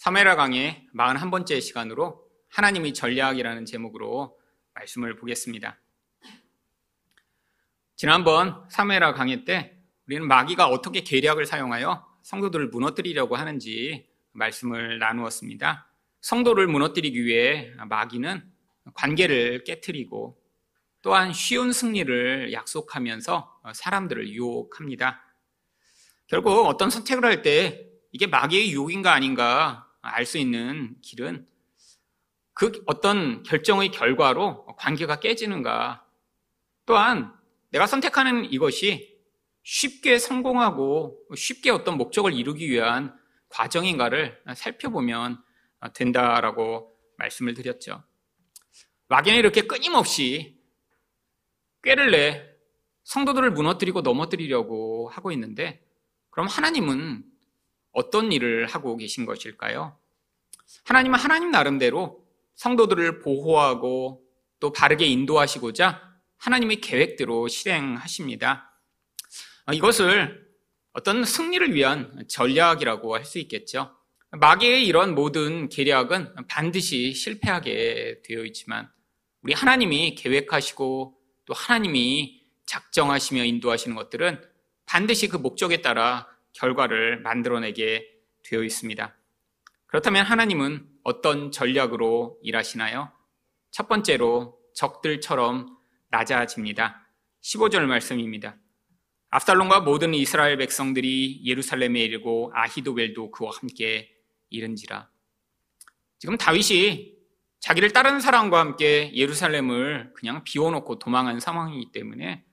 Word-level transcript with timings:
사메라 0.00 0.34
강의 0.34 0.86
41번째 0.96 1.60
시간으로 1.60 2.26
하나님의 2.48 2.94
전략이라는 2.94 3.66
제목으로 3.66 4.34
말씀을 4.72 5.14
보겠습니다. 5.16 5.78
지난번 7.96 8.64
사메라 8.70 9.12
강의 9.12 9.44
때 9.44 9.76
우리는 10.06 10.26
마귀가 10.26 10.68
어떻게 10.68 11.02
계략을 11.02 11.44
사용하여 11.44 12.02
성도들을 12.22 12.68
무너뜨리려고 12.68 13.36
하는지 13.36 14.08
말씀을 14.32 15.00
나누었습니다. 15.00 15.92
성도를 16.22 16.66
무너뜨리기 16.66 17.22
위해 17.22 17.70
마귀는 17.86 18.42
관계를 18.94 19.64
깨뜨리고 19.64 20.42
또한 21.02 21.34
쉬운 21.34 21.74
승리를 21.74 22.54
약속하면서 22.54 23.60
사람들을 23.74 24.30
유혹합니다. 24.30 25.22
결국 26.26 26.66
어떤 26.68 26.88
선택을 26.88 27.22
할 27.22 27.42
때 27.42 27.86
이게 28.12 28.26
마귀의 28.26 28.72
유혹인가 28.72 29.12
아닌가 29.12 29.89
알 30.02 30.24
수 30.24 30.38
있는 30.38 30.96
길은 31.02 31.46
그 32.54 32.82
어떤 32.86 33.42
결정의 33.42 33.90
결과로 33.90 34.66
관계가 34.76 35.20
깨지는가 35.20 36.06
또한 36.86 37.32
내가 37.70 37.86
선택하는 37.86 38.52
이것이 38.52 39.18
쉽게 39.62 40.18
성공하고 40.18 41.18
쉽게 41.36 41.70
어떤 41.70 41.96
목적을 41.96 42.32
이루기 42.32 42.68
위한 42.70 43.16
과정인가를 43.48 44.42
살펴보면 44.54 45.42
된다라고 45.94 46.96
말씀을 47.16 47.54
드렸죠. 47.54 48.02
마귀는 49.08 49.38
이렇게 49.38 49.62
끊임없이 49.62 50.60
꾀를 51.82 52.10
내 52.10 52.46
성도들을 53.04 53.50
무너뜨리고 53.52 54.02
넘어뜨리려고 54.02 55.08
하고 55.08 55.32
있는데 55.32 55.84
그럼 56.30 56.46
하나님은 56.46 57.24
어떤 57.92 58.32
일을 58.32 58.66
하고 58.66 58.96
계신 58.96 59.26
것일까요? 59.26 59.96
하나님은 60.84 61.18
하나님 61.18 61.50
나름대로 61.50 62.24
성도들을 62.54 63.20
보호하고 63.20 64.22
또 64.60 64.72
바르게 64.72 65.06
인도하시고자 65.06 66.02
하나님의 66.36 66.80
계획대로 66.80 67.48
실행하십니다. 67.48 68.78
이것을 69.72 70.50
어떤 70.92 71.24
승리를 71.24 71.74
위한 71.74 72.24
전략이라고 72.28 73.14
할 73.14 73.24
수 73.24 73.38
있겠죠. 73.38 73.96
마귀의 74.32 74.86
이런 74.86 75.14
모든 75.14 75.68
계략은 75.68 76.34
반드시 76.48 77.12
실패하게 77.12 78.22
되어 78.24 78.44
있지만 78.44 78.88
우리 79.42 79.52
하나님이 79.52 80.14
계획하시고 80.14 81.16
또 81.46 81.54
하나님이 81.54 82.42
작정하시며 82.66 83.44
인도하시는 83.44 83.96
것들은 83.96 84.40
반드시 84.86 85.28
그 85.28 85.36
목적에 85.36 85.82
따라 85.82 86.28
결과를 86.52 87.20
만들어내게 87.20 88.06
되어 88.44 88.62
있습니다. 88.62 89.16
그렇다면 89.86 90.24
하나님은 90.24 90.88
어떤 91.02 91.50
전략으로 91.50 92.38
일하시나요? 92.42 93.12
첫 93.70 93.88
번째로 93.88 94.58
적들처럼 94.74 95.76
낮아집니다. 96.10 97.06
15절 97.42 97.86
말씀입니다. 97.86 98.56
압살롬과 99.30 99.80
모든 99.80 100.12
이스라엘 100.12 100.56
백성들이 100.56 101.42
예루살렘에 101.44 102.00
이르고 102.00 102.52
아히도벨도 102.54 103.30
그와 103.30 103.52
함께 103.54 104.10
이른지라. 104.50 105.08
지금 106.18 106.36
다윗이 106.36 107.14
자기를 107.60 107.92
따르는 107.92 108.20
사람과 108.20 108.58
함께 108.58 109.12
예루살렘을 109.14 110.12
그냥 110.14 110.42
비워놓고 110.44 110.98
도망한 110.98 111.40
상황이기 111.40 111.92
때문에 111.92 112.44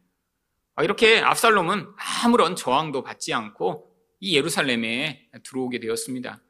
이렇게 0.84 1.20
압살롬은 1.20 1.94
아무런 2.24 2.56
저항도 2.56 3.04
받지 3.04 3.34
않고 3.34 3.96
이 4.20 4.36
예루살렘에 4.36 5.30
들어오게 5.44 5.80
되었습니다. 5.80 6.42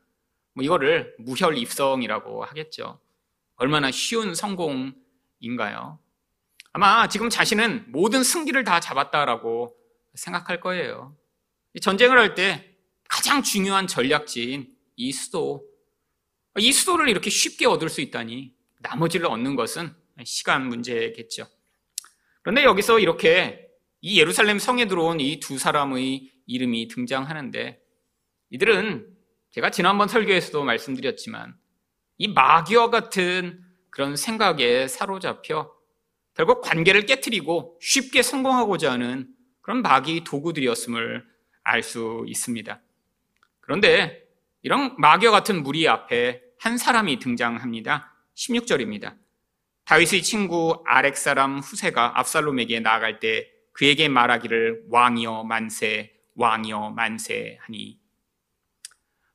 뭐 0.54 0.64
이거를 0.64 1.16
무혈 1.20 1.58
입성이라고 1.58 2.44
하겠죠. 2.44 3.00
얼마나 3.56 3.92
쉬운 3.92 4.36
성공인가요? 4.36 6.00
아마 6.74 7.08
지금 7.08 7.30
자신은 7.30 7.86
모든 7.88 8.24
승기를 8.24 8.64
다 8.64 8.80
잡았다라고 8.80 9.76
생각할 10.14 10.60
거예요. 10.60 11.16
전쟁을 11.82 12.18
할 12.18 12.36
때 12.36 12.76
가장 13.08 13.42
중요한 13.42 13.88
전략지인 13.88 14.76
이 14.98 15.12
수도, 15.12 15.66
이 16.58 16.72
수도를 16.74 17.08
이렇게 17.08 17.30
쉽게 17.30 17.66
얻을 17.66 17.88
수 17.90 18.02
있다니 18.02 18.54
나머지를 18.80 19.28
얻는 19.28 19.56
것은 19.56 19.96
시간 20.26 20.68
문제겠죠. 20.68 21.48
그런데 22.42 22.64
여기서 22.64 23.00
이렇게 23.00 23.67
이 24.08 24.20
예루살렘 24.22 24.58
성에 24.58 24.88
들어온 24.88 25.20
이 25.20 25.42
두 25.42 25.58
사람의 25.60 26.32
이름이 26.46 26.88
등장하는데 26.88 27.82
이들은 28.52 29.06
제가 29.52 29.70
지난번 29.70 30.08
설교에서도 30.08 30.64
말씀드렸지만 30.64 31.58
이 32.18 32.30
마귀와 32.30 32.90
같은 32.90 33.62
그런 33.90 34.16
생각에 34.16 34.88
사로잡혀 34.88 35.70
결국 36.36 36.62
관계를 36.62 37.06
깨뜨리고 37.06 37.78
쉽게 37.82 38.22
성공하고자 38.22 38.94
하는 38.94 39.28
그런 39.60 39.82
마귀 39.82 40.24
도구들이었음을 40.24 41.26
알 41.64 41.84
수 41.84 42.24
있습니다. 42.28 42.82
그런데 43.60 44.24
이런 44.62 44.96
마귀와 44.98 45.34
같은 45.34 45.64
무리 45.64 45.86
앞에 45.86 46.42
한 46.60 46.78
사람이 46.78 47.20
등장합니다. 47.20 48.16
16절입니다. 48.36 49.18
다윗의 49.84 50.24
친구 50.24 50.82
아렉 50.86 51.18
사람 51.18 51.60
후세가 51.60 52.18
압살롬에게 52.20 52.80
나아갈 52.80 53.20
때 53.20 53.57
그에게 53.78 54.10
말하기를 54.10 54.86
왕이여 54.90 55.44
만세 55.44 56.12
왕이여 56.34 56.92
만세 56.92 57.60
하니 57.62 58.00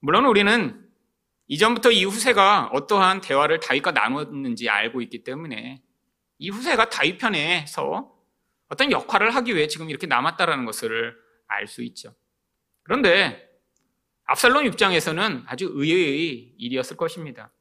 물론 0.00 0.26
우리는 0.26 0.84
이전부터 1.46 1.92
이 1.92 2.04
후세가 2.04 2.70
어떠한 2.72 3.20
대화를 3.20 3.60
다윗과 3.60 3.92
나눴는지 3.92 4.68
알고 4.68 5.00
있기 5.02 5.22
때문에 5.22 5.80
이 6.38 6.50
후세가 6.50 6.88
다윗 6.88 7.18
편에서 7.18 8.12
어떤 8.68 8.90
역할을 8.90 9.32
하기 9.32 9.54
위해 9.54 9.68
지금 9.68 9.90
이렇게 9.90 10.08
남았다라는 10.08 10.64
것을 10.64 11.16
알 11.46 11.68
수 11.68 11.82
있죠. 11.82 12.16
그런데 12.82 13.48
압살롬 14.24 14.66
입장에서는 14.66 15.44
아주 15.46 15.66
의외의 15.66 16.54
일이었을 16.58 16.96
것입니다. 16.96 17.52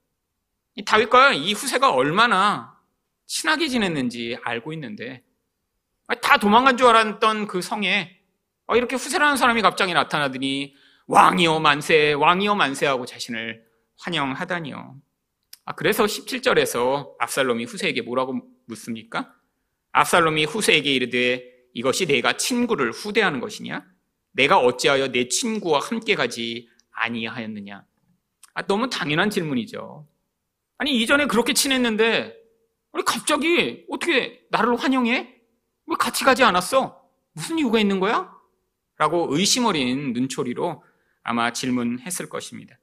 이 0.74 0.84
다윗과 0.84 1.34
이 1.34 1.54
후세가 1.54 1.92
얼마나 1.92 2.76
친하게 3.28 3.68
지냈는지 3.68 4.40
알고 4.42 4.74
있는데 4.74 5.24
다 6.20 6.38
도망간 6.38 6.78
줄 6.78 6.88
알았던 6.88 7.48
그 7.48 7.62
성에 7.62 8.18
이렇게 8.76 8.96
후세라는 8.96 9.38
사람이 9.38 9.62
갑자기 9.62 9.94
나타나더니 9.94 10.76
왕이요 11.08 11.60
만세, 11.60 12.14
왕이요 12.14 12.56
만세하고 12.56 13.06
자신을 13.06 13.64
환영하다니요. 14.00 14.96
아, 15.66 15.74
그래서 15.74 16.06
17절에서 16.06 17.14
압살롬이 17.20 17.66
후세에게 17.66 18.02
뭐라고 18.02 18.42
묻습니까? 18.68 19.34
압살롬이 19.92 20.46
후세에게 20.46 20.92
이르되 20.92 21.44
이것이 21.74 22.06
내가 22.06 22.38
친구를 22.38 22.92
후대하는 22.92 23.40
것이냐? 23.40 23.86
내가 24.32 24.58
어찌하여 24.58 25.12
내 25.12 25.28
친구와 25.28 25.80
함께 25.80 26.16
가지 26.16 26.70
아니하였느냐? 26.92 27.86
아, 28.54 28.62
너무 28.64 28.90
당연한 28.90 29.30
질문이죠. 29.30 30.08
아니 30.78 31.00
이전에 31.02 31.28
그렇게 31.28 31.54
친했는데 31.54 32.36
아니 32.94 33.06
갑자기 33.06 33.86
어떻게 33.90 34.42
나를 34.50 34.76
환영해? 34.78 35.41
왜 35.92 35.96
같이 36.00 36.24
가지 36.24 36.42
않았어? 36.42 37.06
무슨 37.34 37.60
이유가 37.60 37.78
있는 37.78 38.00
거야? 38.00 38.34
라고 38.98 39.28
의심 39.30 39.66
어린 39.66 40.14
눈초리로 40.14 40.84
아마 41.22 41.52
질문했을 41.52 42.30
것입니다. 42.30 42.78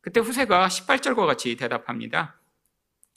그때 0.00 0.20
후세가 0.20 0.68
18절과 0.68 1.26
같이 1.26 1.56
대답합니다. 1.56 2.40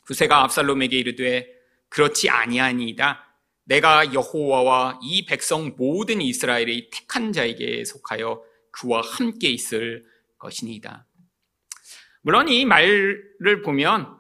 후세가 0.07 0.43
압살롬에게 0.43 0.97
이르되 0.97 1.47
그렇지 1.89 2.29
아니하니이다. 2.29 3.23
내가 3.65 4.13
여호와와 4.13 4.99
이 5.03 5.25
백성 5.25 5.75
모든 5.77 6.21
이스라엘의 6.21 6.89
택한 6.91 7.31
자에게 7.31 7.85
속하여 7.85 8.41
그와 8.71 9.01
함께 9.01 9.49
있을 9.49 10.05
것이니이다. 10.39 11.05
물론 12.21 12.49
이 12.49 12.65
말을 12.65 13.61
보면 13.63 14.17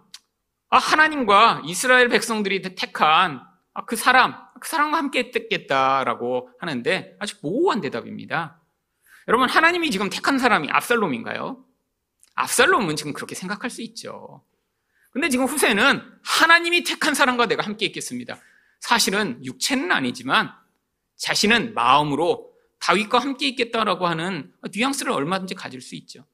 아, 0.69 0.77
하나님과 0.77 1.63
이스라엘 1.65 2.09
백성들이 2.09 2.61
택한 2.75 3.41
아, 3.73 3.85
그 3.85 3.95
사람, 3.95 4.44
그 4.65 4.69
사람과 4.71 4.97
함께 4.97 5.31
했겠다라고 5.35 6.49
하는데 6.57 7.15
아주 7.19 7.35
모호한 7.43 7.81
대답입니다. 7.81 8.59
여러분, 9.27 9.47
하나님이 9.47 9.91
지금 9.91 10.09
택한 10.09 10.39
사람이 10.39 10.69
압살롬인가요? 10.71 11.63
압살롬은 12.33 12.95
지금 12.95 13.13
그렇게 13.13 13.35
생각할 13.35 13.69
수 13.69 13.83
있죠. 13.83 14.43
근데 15.11 15.29
지금 15.29 15.45
후세는 15.45 16.01
하나님이 16.23 16.83
택한 16.83 17.13
사람과 17.13 17.45
내가 17.45 17.63
함께 17.63 17.85
있겠습니다. 17.85 18.39
사실은 18.79 19.39
육체는 19.45 19.91
아니지만 19.91 20.51
자신은 21.15 21.75
마음으로 21.75 22.51
다윗과 22.79 23.19
함께 23.19 23.47
있겠다라고 23.49 24.07
하는 24.07 24.51
뉘앙스를 24.73 25.11
얼마든지 25.11 25.53
가질 25.53 25.79
수 25.79 25.93
있죠. 25.93 26.25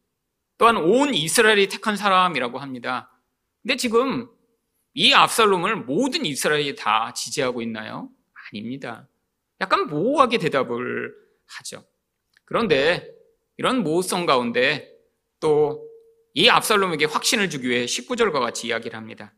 또한 0.57 0.77
온 0.77 1.13
이스라엘이 1.13 1.67
택한 1.67 1.97
사람이라고 1.97 2.59
합니다. 2.59 3.11
근데 3.61 3.75
지금 3.75 4.29
이 4.93 5.13
압살롬을 5.13 5.83
모든 5.83 6.25
이스라엘이 6.25 6.77
다 6.77 7.11
지지하고 7.13 7.61
있나요? 7.61 8.09
아닙니다. 8.53 9.07
약간 9.59 9.87
모호하게 9.87 10.37
대답을 10.37 11.13
하죠. 11.57 11.83
그런데 12.45 13.09
이런 13.57 13.83
모호성 13.83 14.25
가운데 14.25 14.91
또 15.39 15.91
이 16.33 16.49
압살롬에게 16.49 17.05
확신을 17.05 17.49
주기 17.49 17.69
위해 17.69 17.85
19절과 17.85 18.39
같이 18.39 18.67
이야기를 18.67 18.97
합니다. 18.97 19.33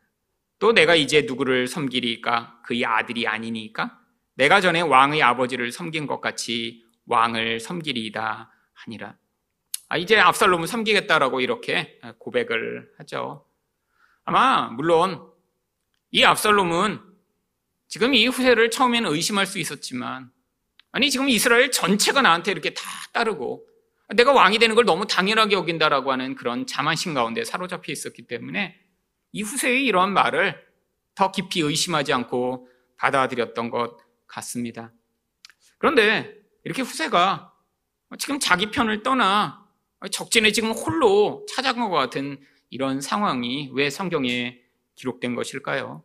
또 0.60 0.74
내가 0.74 0.96
이제 0.96 1.24
누구를 1.24 1.68
섬기리까? 1.68 2.62
그의 2.66 2.86
아들이 2.86 3.28
아니니까? 3.28 4.00
내가 4.36 4.62
전에 4.62 4.82
왕의 4.82 5.22
아버지를 5.22 5.72
섬긴 5.72 6.06
것 6.08 6.22
같이 6.22 6.84
왕을 7.08 7.60
섬기리이다 7.60 8.52
하니라. 8.74 9.18
아, 9.90 9.98
이제 9.98 10.18
압살롬을 10.20 10.68
섬기겠다라고 10.68 11.42
이렇게 11.42 12.00
고백을 12.20 12.92
하죠. 13.00 13.46
아마, 14.24 14.70
물론, 14.70 15.30
이 16.12 16.24
압살롬은 16.24 17.00
지금 17.94 18.16
이 18.16 18.26
후세를 18.26 18.72
처음에는 18.72 19.08
의심할 19.12 19.46
수 19.46 19.60
있었지만, 19.60 20.32
아니, 20.92 21.12
지금 21.12 21.30
이스라엘 21.30 21.70
전체가 21.70 22.24
나한테 22.24 22.52
이렇게 22.52 22.74
다 22.74 22.82
따르고, 23.12 23.68
내가 24.16 24.34
왕이 24.34 24.58
되는 24.58 24.74
걸 24.74 24.84
너무 24.84 25.06
당연하게 25.06 25.54
여긴다라고 25.54 26.12
하는 26.12 26.34
그런 26.34 26.66
자만심 26.66 27.14
가운데 27.14 27.46
사로잡혀 27.46 27.92
있었기 27.92 28.26
때문에 28.26 28.76
이 29.32 29.44
후세의 29.44 29.86
이러한 29.86 30.12
말을 30.12 30.60
더 31.14 31.32
깊이 31.32 31.62
의심하지 31.62 32.14
않고 32.14 32.68
받아들였던 32.98 33.70
것 33.70 34.00
같습니다. 34.26 34.92
그런데 35.78 36.34
이렇게 36.64 36.82
후세가 36.82 37.54
지금 38.18 38.40
자기 38.40 38.72
편을 38.72 39.04
떠나 39.04 39.70
적진에 40.12 40.52
지금 40.52 40.72
홀로 40.72 41.46
찾아간 41.48 41.92
것 41.92 41.96
같은 41.96 42.42
이런 42.72 43.02
상황이 43.02 43.70
왜 43.72 43.92
성경에 43.92 44.60
기록된 44.96 45.36
것일까요? 45.36 46.04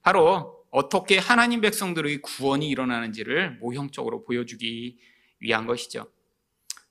바로 0.00 0.61
어떻게 0.72 1.18
하나님 1.18 1.60
백성들의 1.60 2.22
구원이 2.22 2.66
일어나는지를 2.68 3.58
모형적으로 3.60 4.24
보여주기 4.24 4.98
위한 5.38 5.66
것이죠. 5.66 6.10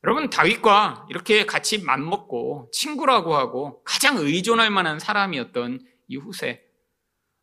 여러분, 0.03 0.29
다윗과 0.29 1.07
이렇게 1.09 1.47
같이 1.47 1.83
맘먹고 1.83 2.69
친구라고 2.71 3.35
하고 3.35 3.83
가장 3.83 4.17
의존할 4.17 4.69
만한 4.69 4.99
사람이었던 4.99 5.79
이 6.07 6.15
후세. 6.15 6.63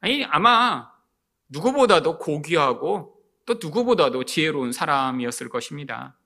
아니, 0.01 0.25
아마 0.27 0.89
누구보다도 1.49 2.19
고귀하고 2.19 3.17
또 3.45 3.55
누구보다도 3.61 4.25
지혜로운 4.25 4.71
사람이었을 4.71 5.49
것입니다. 5.49 6.17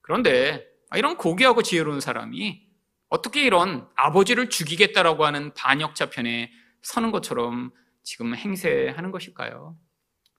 그런데 0.00 0.66
이런 0.94 1.18
고귀하고 1.18 1.62
지혜로운 1.62 2.00
사람이 2.00 2.66
어떻게 3.10 3.44
이런 3.44 3.86
아버지를 3.94 4.48
죽이겠다라고 4.48 5.26
하는 5.26 5.52
반역자 5.52 6.08
편에 6.08 6.50
서는 6.80 7.10
것처럼 7.10 7.72
지금 8.10 8.34
행세하는 8.34 9.12
것일까요? 9.12 9.76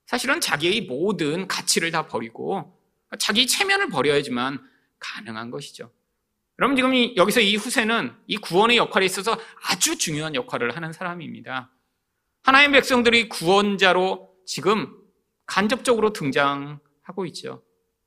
사실은 0.05 0.41
자기의 0.41 0.81
모든 0.81 1.47
가치를 1.47 1.89
다 1.91 2.05
버리고 2.05 2.77
자기 3.17 3.47
체면을 3.47 3.87
버려야지만 3.87 4.61
가능한 4.99 5.51
것이죠. 5.51 5.89
여러분 6.59 6.75
지금 6.75 7.15
여기서 7.15 7.39
이 7.39 7.55
후세는 7.55 8.13
이 8.27 8.35
구원의 8.35 8.75
역할에 8.75 9.05
있어서 9.05 9.39
아주 9.63 9.97
중요한 9.97 10.35
역할을 10.35 10.75
하는 10.75 10.91
사람입니다. 10.91 11.71
하나님 12.43 12.73
백성들이 12.73 13.29
구원자로 13.29 14.35
지금 14.45 14.93
간접적으로 15.45 16.11
등장하고 16.11 17.25
있죠. 17.27 17.63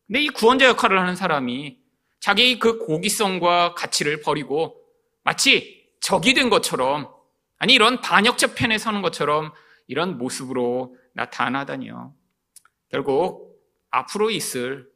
근데 0.06 0.20
이 0.20 0.28
구원자 0.28 0.66
역할을 0.66 1.00
하는 1.00 1.16
사람이 1.16 1.78
자기 2.20 2.58
그 2.58 2.80
고기성과 2.80 3.72
가치를 3.72 4.20
버리고 4.20 4.76
마치 5.22 5.88
적이 6.00 6.34
된 6.34 6.50
것처럼 6.50 7.13
아니 7.64 7.72
이런 7.72 8.02
반역자 8.02 8.48
편에 8.48 8.76
서는 8.76 9.00
것처럼 9.00 9.50
이런 9.86 10.18
모습으로 10.18 10.98
나타나다니요. 11.14 12.14
결국 12.90 13.58
앞으로 13.88 14.30
있을 14.30 14.86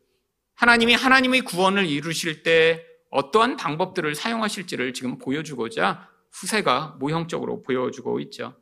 하나님이 0.55 0.93
하나님의 0.93 1.41
구원을 1.47 1.87
이루실 1.87 2.43
때 2.43 2.85
어떠한 3.09 3.57
방법들을 3.57 4.15
사용하실지를 4.15 4.93
지금 4.93 5.17
보여주고자 5.17 6.11
후세가 6.31 6.97
모형적으로 7.01 7.63
보여주고 7.63 8.21
있죠. 8.21 8.55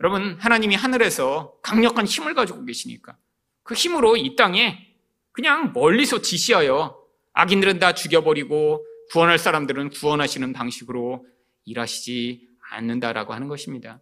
여러분, 0.00 0.36
하나님이 0.38 0.74
하늘에서 0.74 1.54
강력한 1.62 2.04
힘을 2.04 2.34
가지고 2.34 2.66
계시니까 2.66 3.16
그 3.62 3.72
힘으로 3.72 4.18
이 4.18 4.36
땅에 4.36 4.94
그냥 5.32 5.72
멀리서 5.72 6.20
지시하여 6.20 7.02
악인들은 7.32 7.78
다 7.78 7.94
죽여버리고 7.94 8.84
구원할 9.10 9.38
사람들은 9.38 9.88
구원하시는 9.88 10.52
방식으로 10.52 11.24
일하시지 11.64 12.51
않는다라고 12.72 13.32
하는 13.32 13.48
것입니다. 13.48 14.00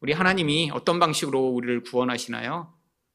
우리 0.00 0.12
하나님이 0.12 0.70
어떤 0.72 0.98
방식으로 0.98 1.48
우리를 1.48 1.82
구원하시나요? 1.82 2.72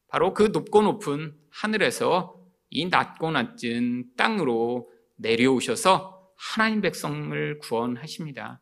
바로 0.07 0.33
그 0.33 0.43
높고 0.43 0.81
높은 0.81 1.35
하늘에서 1.49 2.35
이 2.69 2.85
낮고 2.85 3.31
낮은 3.31 4.15
땅으로 4.17 4.89
내려오셔서 5.15 6.31
하나님 6.35 6.81
백성을 6.81 7.59
구원하십니다. 7.59 8.59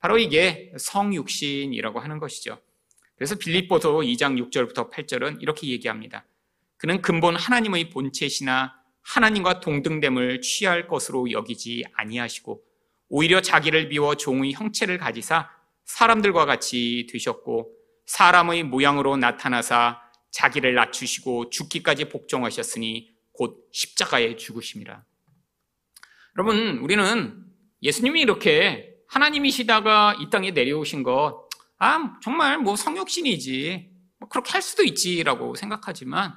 바로 0.00 0.18
이게 0.18 0.72
성육신이라고 0.76 2.00
하는 2.00 2.18
것이죠. 2.18 2.60
그래서 3.14 3.36
빌립보서 3.36 3.92
2장 3.98 4.50
6절부터 4.50 4.90
8절은 4.90 5.40
이렇게 5.40 5.68
얘기합니다. 5.68 6.26
그는 6.76 7.00
근본 7.00 7.36
하나님의 7.36 7.90
본체시나 7.90 8.74
하나님과 9.02 9.60
동등됨을 9.60 10.40
취할 10.40 10.88
것으로 10.88 11.30
여기지 11.30 11.84
아니하시고 11.92 12.62
오히려 13.08 13.40
자기를 13.40 13.88
비워 13.88 14.16
종의 14.16 14.54
형체를 14.54 14.98
가지사 14.98 15.50
사람들과 15.84 16.46
같이 16.46 17.06
되셨고 17.10 17.72
사람의 18.06 18.64
모양으로 18.64 19.16
나타나사 19.16 20.00
자기를 20.30 20.74
낮추시고 20.74 21.50
죽기까지 21.50 22.08
복종하셨으니 22.08 23.12
곧 23.32 23.68
십자가에 23.72 24.36
죽으심이라. 24.36 25.04
여러분, 26.36 26.78
우리는 26.78 27.44
예수님이 27.82 28.20
이렇게 28.22 28.96
하나님이시다가 29.08 30.16
이 30.20 30.30
땅에 30.30 30.50
내려오신 30.50 31.02
것, 31.02 31.48
아, 31.78 32.18
정말 32.22 32.58
뭐 32.58 32.76
성욕신이지. 32.76 33.90
뭐 34.18 34.28
그렇게 34.28 34.52
할 34.52 34.62
수도 34.62 34.84
있지라고 34.84 35.54
생각하지만 35.54 36.32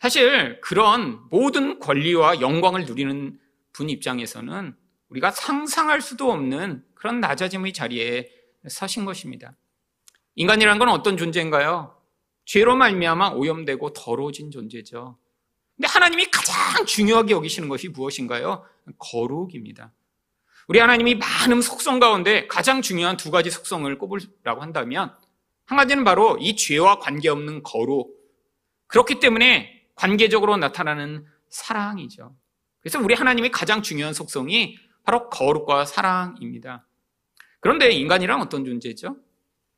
사실 0.00 0.60
그런 0.60 1.20
모든 1.30 1.78
권리와 1.78 2.40
영광을 2.40 2.84
누리는 2.84 3.38
분 3.72 3.90
입장에서는 3.90 4.76
우리가 5.08 5.30
상상할 5.30 6.00
수도 6.00 6.30
없는 6.30 6.84
그런 6.94 7.20
낮아짐의 7.20 7.72
자리에 7.72 8.28
서신 8.68 9.04
것입니다. 9.04 9.56
인간이란 10.34 10.78
건 10.78 10.88
어떤 10.88 11.16
존재인가요? 11.16 11.94
죄로 12.44 12.76
말미암아 12.76 13.32
오염되고 13.32 13.92
더러워진 13.92 14.50
존재죠. 14.50 15.18
근데 15.76 15.86
하나님이 15.86 16.26
가장 16.30 16.86
중요하게 16.86 17.34
여기시는 17.34 17.68
것이 17.68 17.88
무엇인가요? 17.88 18.64
거룩입니다. 18.98 19.92
우리 20.66 20.80
하나님이 20.80 21.14
많은 21.14 21.62
속성 21.62 22.00
가운데 22.00 22.46
가장 22.46 22.82
중요한 22.82 23.16
두 23.16 23.30
가지 23.30 23.50
속성을 23.50 23.96
꼽으라고 23.98 24.60
한다면 24.60 25.14
한 25.66 25.76
가지는 25.76 26.02
바로 26.04 26.36
이 26.40 26.56
죄와 26.56 26.98
관계없는 26.98 27.62
거룩. 27.62 28.16
그렇기 28.86 29.20
때문에 29.20 29.86
관계적으로 29.94 30.56
나타나는 30.56 31.26
사랑이죠. 31.50 32.34
그래서 32.80 32.98
우리 32.98 33.14
하나님의 33.14 33.50
가장 33.50 33.82
중요한 33.82 34.14
속성이 34.14 34.78
바로 35.04 35.28
거룩과 35.28 35.84
사랑입니다. 35.84 36.87
그런데 37.60 37.90
인간이란 37.90 38.40
어떤 38.40 38.64
존재죠? 38.64 39.16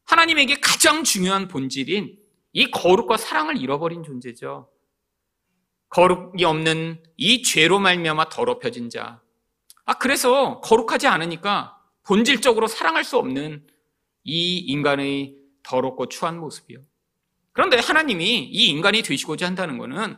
하나님에게 0.04 0.60
가장 0.60 1.04
중요한 1.04 1.48
본질인 1.48 2.18
이 2.52 2.70
거룩과 2.70 3.16
사랑을 3.16 3.56
잃어버린 3.58 4.02
존재죠. 4.02 4.70
거룩이 5.88 6.44
없는 6.44 7.02
이 7.16 7.42
죄로 7.42 7.78
말미암아 7.78 8.28
더럽혀진 8.28 8.90
자, 8.90 9.20
아, 9.84 9.94
그래서 9.94 10.60
거룩하지 10.60 11.06
않으니까 11.06 11.76
본질적으로 12.04 12.66
사랑할 12.66 13.04
수 13.04 13.18
없는 13.18 13.66
이 14.24 14.58
인간의 14.58 15.36
더럽고 15.62 16.06
추한 16.08 16.38
모습이요. 16.38 16.78
그런데 17.52 17.78
하나님이 17.78 18.48
이 18.50 18.66
인간이 18.68 19.02
되시고자 19.02 19.46
한다는 19.46 19.78
것은 19.78 20.16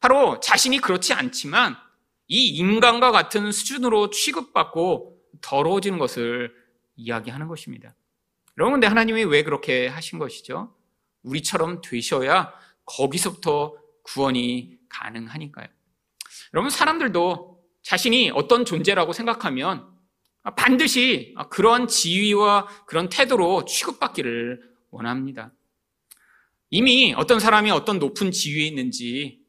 바로 0.00 0.40
자신이 0.40 0.78
그렇지 0.78 1.12
않지만 1.12 1.76
이 2.28 2.48
인간과 2.48 3.10
같은 3.10 3.52
수준으로 3.52 4.10
취급받고 4.10 5.18
더러워지는 5.42 5.98
것을 5.98 6.54
이야기하는 6.96 7.48
것입니다. 7.48 7.94
여러분, 8.58 8.74
근데 8.74 8.86
하나님이 8.86 9.24
왜 9.24 9.42
그렇게 9.42 9.88
하신 9.88 10.18
것이죠? 10.18 10.74
우리처럼 11.22 11.80
되셔야 11.80 12.52
거기서부터 12.84 13.76
구원이 14.02 14.78
가능하니까요. 14.88 15.66
여러분, 16.52 16.70
사람들도 16.70 17.62
자신이 17.82 18.30
어떤 18.34 18.64
존재라고 18.64 19.12
생각하면 19.12 19.92
반드시 20.56 21.34
그런 21.50 21.88
지위와 21.88 22.66
그런 22.86 23.08
태도로 23.08 23.64
취급받기를 23.64 24.62
원합니다. 24.90 25.52
이미 26.70 27.14
어떤 27.16 27.40
사람이 27.40 27.70
어떤 27.70 27.98
높은 27.98 28.30
지위에 28.30 28.64
있는지, 28.66 29.40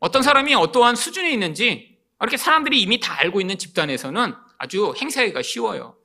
어떤 0.00 0.22
사람이 0.22 0.54
어떠한 0.54 0.96
수준에 0.96 1.32
있는지, 1.32 1.98
이렇게 2.20 2.36
사람들이 2.36 2.80
이미 2.80 3.00
다 3.00 3.18
알고 3.18 3.40
있는 3.40 3.58
집단에서는 3.58 4.34
아주 4.58 4.94
행사하기가 5.00 5.42
쉬워요. 5.42 5.96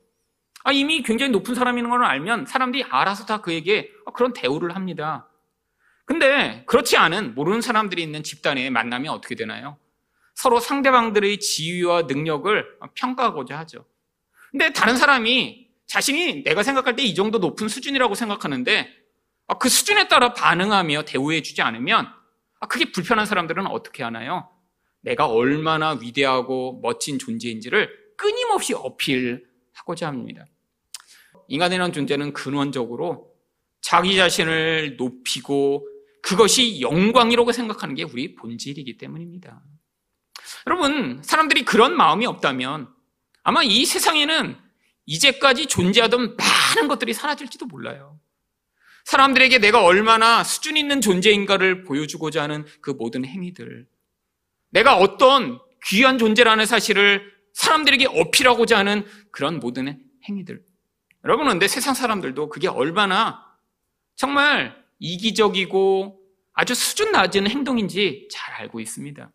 아, 0.64 0.72
이미 0.72 1.02
굉장히 1.02 1.32
높은 1.32 1.54
사람인 1.54 1.88
걸 1.88 2.04
알면 2.04 2.46
사람들이 2.46 2.84
알아서 2.84 3.24
다 3.26 3.40
그에게 3.40 3.90
그런 4.14 4.32
대우를 4.32 4.74
합니다. 4.76 5.28
근데 6.04 6.64
그렇지 6.66 6.96
않은 6.96 7.34
모르는 7.34 7.60
사람들이 7.60 8.02
있는 8.02 8.22
집단에 8.22 8.68
만나면 8.70 9.12
어떻게 9.12 9.34
되나요? 9.34 9.78
서로 10.34 10.58
상대방들의 10.60 11.38
지위와 11.38 12.02
능력을 12.02 12.78
평가하고자 12.94 13.58
하죠. 13.60 13.84
근데 14.50 14.72
다른 14.72 14.96
사람이 14.96 15.68
자신이 15.86 16.42
내가 16.44 16.62
생각할 16.62 16.96
때 16.96 17.02
이 17.04 17.14
정도 17.14 17.38
높은 17.38 17.68
수준이라고 17.68 18.14
생각하는데 18.14 18.88
아, 19.48 19.54
그 19.58 19.68
수준에 19.68 20.08
따라 20.08 20.34
반응하며 20.34 21.04
대우해주지 21.04 21.62
않으면 21.62 22.08
아, 22.60 22.66
그게 22.66 22.92
불편한 22.92 23.26
사람들은 23.26 23.66
어떻게 23.66 24.02
하나요? 24.02 24.50
내가 25.02 25.26
얼마나 25.26 25.92
위대하고 25.92 26.80
멋진 26.82 27.18
존재인지를 27.18 27.90
끊임없이 28.16 28.74
어필 28.74 29.46
하고자 29.80 30.08
합니다. 30.08 30.46
인간이라는 31.48 31.92
존재는 31.92 32.32
근원적으로 32.32 33.30
자기 33.80 34.16
자신을 34.16 34.96
높이고 34.96 35.86
그것이 36.22 36.80
영광이라고 36.80 37.52
생각하는 37.52 37.94
게 37.94 38.02
우리 38.04 38.34
본질이기 38.34 38.98
때문입니다. 38.98 39.62
여러분, 40.66 41.22
사람들이 41.22 41.64
그런 41.64 41.96
마음이 41.96 42.26
없다면 42.26 42.88
아마 43.42 43.62
이 43.62 43.84
세상에는 43.84 44.56
이제까지 45.06 45.66
존재하던 45.66 46.36
많은 46.36 46.88
것들이 46.88 47.14
사라질지도 47.14 47.66
몰라요. 47.66 48.20
사람들에게 49.04 49.58
내가 49.58 49.82
얼마나 49.82 50.44
수준 50.44 50.76
있는 50.76 51.00
존재인가를 51.00 51.84
보여주고자 51.84 52.42
하는 52.42 52.66
그 52.80 52.90
모든 52.90 53.24
행위들. 53.24 53.88
내가 54.68 54.96
어떤 54.96 55.58
귀한 55.86 56.18
존재라는 56.18 56.66
사실을 56.66 57.39
사람들에게 57.54 58.06
어필하고자 58.06 58.78
하는 58.78 59.04
그런 59.30 59.58
모든 59.60 60.02
행위들. 60.28 60.64
여러분, 61.24 61.46
근데 61.48 61.68
세상 61.68 61.94
사람들도 61.94 62.48
그게 62.48 62.68
얼마나 62.68 63.44
정말 64.16 64.84
이기적이고 64.98 66.20
아주 66.52 66.74
수준 66.74 67.12
낮은 67.12 67.48
행동인지 67.48 68.28
잘 68.30 68.54
알고 68.54 68.80
있습니다. 68.80 69.30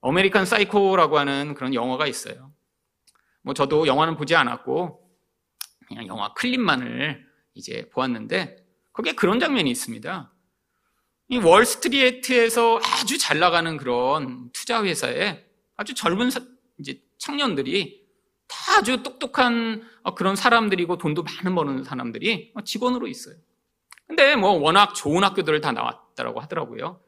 American 0.00 0.46
Psycho라고 0.46 1.18
하는 1.18 1.54
그런 1.54 1.74
영화가 1.74 2.06
있어요. 2.06 2.52
뭐 3.42 3.54
저도 3.54 3.86
영화는 3.86 4.16
보지 4.16 4.34
않았고 4.34 5.00
그냥 5.86 6.06
영화 6.06 6.32
클립만을 6.34 7.24
이제 7.54 7.88
보았는데 7.90 8.56
거기에 8.92 9.14
그런 9.14 9.38
장면이 9.38 9.70
있습니다. 9.70 10.32
이 11.28 11.38
월스트리트에서 11.38 12.80
아주 12.82 13.18
잘 13.18 13.38
나가는 13.38 13.76
그런 13.76 14.50
투자 14.52 14.82
회사에 14.84 15.44
아주 15.76 15.94
젊은 15.94 16.30
청년들이 17.28 18.04
다 18.46 18.56
아주 18.78 19.02
똑똑한 19.02 19.82
어, 20.02 20.14
그런 20.14 20.36
사람들이고 20.36 20.98
돈도 20.98 21.22
많은 21.22 21.54
버는 21.54 21.84
사람들이 21.84 22.52
직원으로 22.64 23.06
있어요. 23.08 23.36
근데 24.06 24.36
뭐 24.36 24.50
워낙 24.52 24.94
좋은 24.94 25.24
학교들을 25.24 25.60
다 25.62 25.72
나왔다라고 25.72 26.40
하더라고요. 26.40 27.00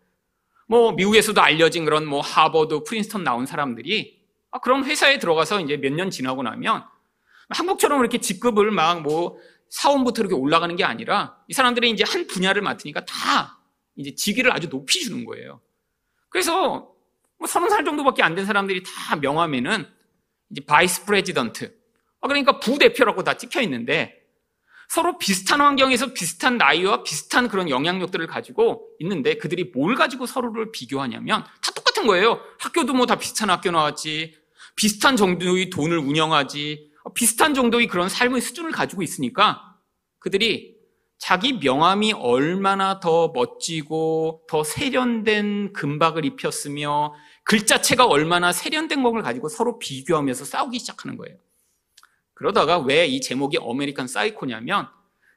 뭐 0.66 0.92
미국에서도 0.92 1.38
알려진 1.40 1.84
그런 1.84 2.06
뭐 2.06 2.20
하버드, 2.22 2.84
프린스턴 2.84 3.22
나온 3.24 3.44
사람들이 3.44 4.24
아, 4.50 4.58
그런 4.60 4.84
회사에 4.84 5.18
들어가서 5.18 5.60
이제 5.60 5.76
몇 5.76 5.92
년 5.92 6.10
지나고 6.10 6.42
나면 6.42 6.84
한국처럼 7.50 8.00
이렇게 8.00 8.18
직급을 8.18 8.70
막 8.70 9.02
뭐 9.02 9.38
사원부터 9.68 10.22
이렇게 10.22 10.34
올라가는 10.34 10.74
게 10.76 10.84
아니라 10.84 11.36
이 11.48 11.52
사람들이 11.52 11.90
이제 11.90 12.04
한 12.06 12.26
분야를 12.28 12.62
맡으니까 12.62 13.04
다 13.04 13.60
이제 13.96 14.14
직위를 14.14 14.52
아주 14.52 14.68
높이 14.70 15.00
주는 15.00 15.24
거예요. 15.24 15.60
그래서 16.30 16.92
뭐 17.38 17.46
서른 17.46 17.68
살 17.68 17.84
정도밖에 17.84 18.22
안 18.22 18.34
된 18.36 18.46
사람들이 18.46 18.82
다 18.84 19.16
명함에는 19.16 19.86
이제 20.50 20.64
vice 20.64 21.04
president 21.04 21.74
아, 22.20 22.28
그러니까 22.28 22.58
부대표라고 22.60 23.24
다 23.24 23.34
찍혀 23.34 23.60
있는데 23.62 24.14
서로 24.88 25.18
비슷한 25.18 25.60
환경에서 25.60 26.12
비슷한 26.12 26.58
나이와 26.58 27.02
비슷한 27.02 27.48
그런 27.48 27.68
영향력들을 27.68 28.26
가지고 28.28 28.88
있는데 29.00 29.36
그들이 29.36 29.72
뭘 29.74 29.96
가지고 29.96 30.26
서로를 30.26 30.70
비교하냐면 30.70 31.44
다 31.44 31.72
똑같은 31.74 32.06
거예요. 32.06 32.40
학교도 32.60 32.94
뭐 32.94 33.06
다 33.06 33.16
비슷한 33.16 33.50
학교 33.50 33.70
나왔지. 33.70 34.36
비슷한 34.76 35.16
정도의 35.16 35.70
돈을 35.70 35.98
운영하지. 35.98 36.92
비슷한 37.14 37.54
정도의 37.54 37.86
그런 37.88 38.08
삶의 38.08 38.40
수준을 38.40 38.70
가지고 38.72 39.02
있으니까 39.02 39.76
그들이 40.18 40.76
자기 41.18 41.54
명함이 41.54 42.12
얼마나 42.12 43.00
더 43.00 43.32
멋지고 43.34 44.42
더 44.48 44.62
세련된 44.62 45.72
금박을 45.72 46.24
입혔으며 46.24 47.14
글자체가 47.46 48.06
얼마나 48.06 48.52
세련된 48.52 49.02
것을 49.04 49.22
가지고 49.22 49.48
서로 49.48 49.78
비교하면서 49.78 50.44
싸우기 50.44 50.80
시작하는 50.80 51.16
거예요. 51.16 51.36
그러다가 52.34 52.78
왜 52.78 53.06
이 53.06 53.20
제목이 53.20 53.56
어메리칸 53.58 54.08
사이코냐면 54.08 54.88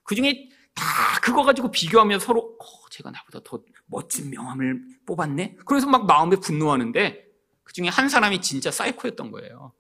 그 0.04 0.16
중에 0.16 0.50
다 0.74 0.84
그거 1.22 1.44
가지고 1.44 1.70
비교하면 1.72 2.20
서로 2.20 2.58
어, 2.60 2.90
제가 2.90 3.12
나보다 3.12 3.42
더 3.44 3.62
멋진 3.86 4.32
명함을 4.32 4.82
뽑았네. 5.06 5.58
그래서 5.66 5.88
막 5.88 6.08
마음에 6.08 6.36
분노하는데 6.38 7.26
그 7.64 7.74
중에 7.74 7.88
한 7.88 8.10
사람이 8.10 8.42
진짜 8.42 8.72
사이코였던 8.72 9.30
거예요. 9.32 9.74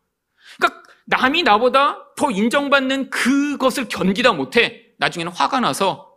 그러니까 0.57 0.83
남이 1.05 1.41
나보다 1.43 2.13
더 2.15 2.29
인정받는 2.29 3.09
그것을 3.09 3.87
견디다 3.87 4.33
못해 4.33 4.93
나중에는 4.97 5.31
화가 5.31 5.61
나서 5.61 6.15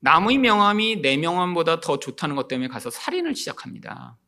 남의 0.00 0.36
명함이 0.38 1.00
내 1.00 1.16
명함보다 1.16 1.80
더 1.80 1.98
좋다는 1.98 2.36
것 2.36 2.48
때문에 2.48 2.68
가서 2.68 2.90
살인을 2.90 3.34
시작합니다. 3.34 4.18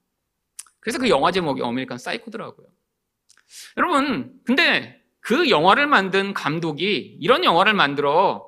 그래서 0.84 0.98
그 0.98 1.08
영화 1.08 1.32
제목이 1.32 1.62
어메리칸 1.62 1.96
사이코더라고요. 1.96 2.66
여러분, 3.78 4.38
근데 4.44 5.02
그 5.20 5.48
영화를 5.48 5.86
만든 5.86 6.34
감독이 6.34 7.16
이런 7.20 7.42
영화를 7.42 7.72
만들어 7.72 8.46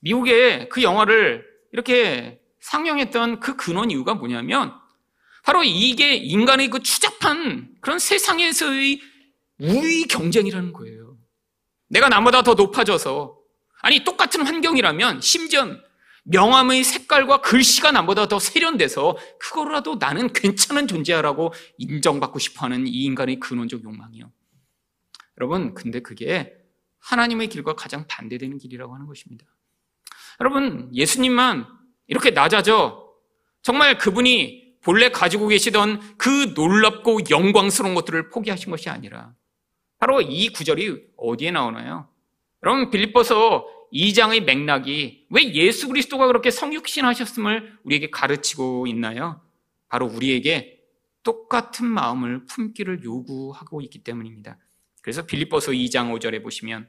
미국에 0.00 0.68
그 0.68 0.82
영화를 0.82 1.46
이렇게 1.72 2.40
상영했던 2.60 3.40
그 3.40 3.56
근원 3.56 3.90
이유가 3.90 4.14
뭐냐면 4.14 4.74
바로 5.44 5.64
이게 5.64 6.14
인간의 6.14 6.68
그 6.68 6.80
추잡한 6.80 7.70
그런 7.80 7.98
세상에서의 7.98 9.00
우위 9.60 10.04
경쟁이라는 10.04 10.74
거예요. 10.74 11.16
내가 11.88 12.10
나보다 12.10 12.42
더 12.42 12.52
높아져서 12.52 13.38
아니 13.80 14.04
똑같은 14.04 14.46
환경이라면 14.46 15.22
심지어 15.22 15.74
명함의 16.30 16.84
색깔과 16.84 17.40
글씨가 17.40 17.92
나보다 17.92 18.28
더 18.28 18.38
세련돼서 18.38 19.16
그거라도 19.38 19.96
나는 19.96 20.32
괜찮은 20.32 20.86
존재야라고 20.86 21.52
인정받고 21.78 22.38
싶어하는 22.38 22.86
이 22.86 23.04
인간의 23.04 23.40
근원적 23.40 23.82
욕망이요. 23.82 24.30
여러분, 25.38 25.74
근데 25.74 26.00
그게 26.00 26.54
하나님의 26.98 27.48
길과 27.48 27.74
가장 27.74 28.06
반대되는 28.06 28.58
길이라고 28.58 28.94
하는 28.94 29.06
것입니다. 29.06 29.46
여러분, 30.40 30.90
예수님만 30.94 31.66
이렇게 32.06 32.30
낮아져 32.30 33.08
정말 33.62 33.96
그분이 33.96 34.76
본래 34.82 35.10
가지고 35.10 35.48
계시던 35.48 36.16
그 36.18 36.52
놀랍고 36.54 37.20
영광스러운 37.30 37.94
것들을 37.94 38.30
포기하신 38.30 38.70
것이 38.70 38.88
아니라 38.90 39.34
바로 39.98 40.20
이 40.20 40.50
구절이 40.50 41.12
어디에 41.16 41.50
나오나요? 41.50 42.08
여러분, 42.62 42.90
빌립보서 42.90 43.77
2장의 43.92 44.44
맥락이 44.44 45.26
왜 45.30 45.54
예수 45.54 45.88
그리스도가 45.88 46.26
그렇게 46.26 46.50
성육신 46.50 47.04
하셨음을 47.04 47.78
우리에게 47.84 48.10
가르치고 48.10 48.86
있나요? 48.86 49.40
바로 49.88 50.06
우리에게 50.06 50.78
똑같은 51.22 51.86
마음을 51.86 52.46
품기를 52.46 53.04
요구하고 53.04 53.80
있기 53.82 54.04
때문입니다. 54.04 54.58
그래서 55.02 55.26
빌립보서 55.26 55.72
2장 55.72 56.16
5절에 56.18 56.42
보시면 56.42 56.88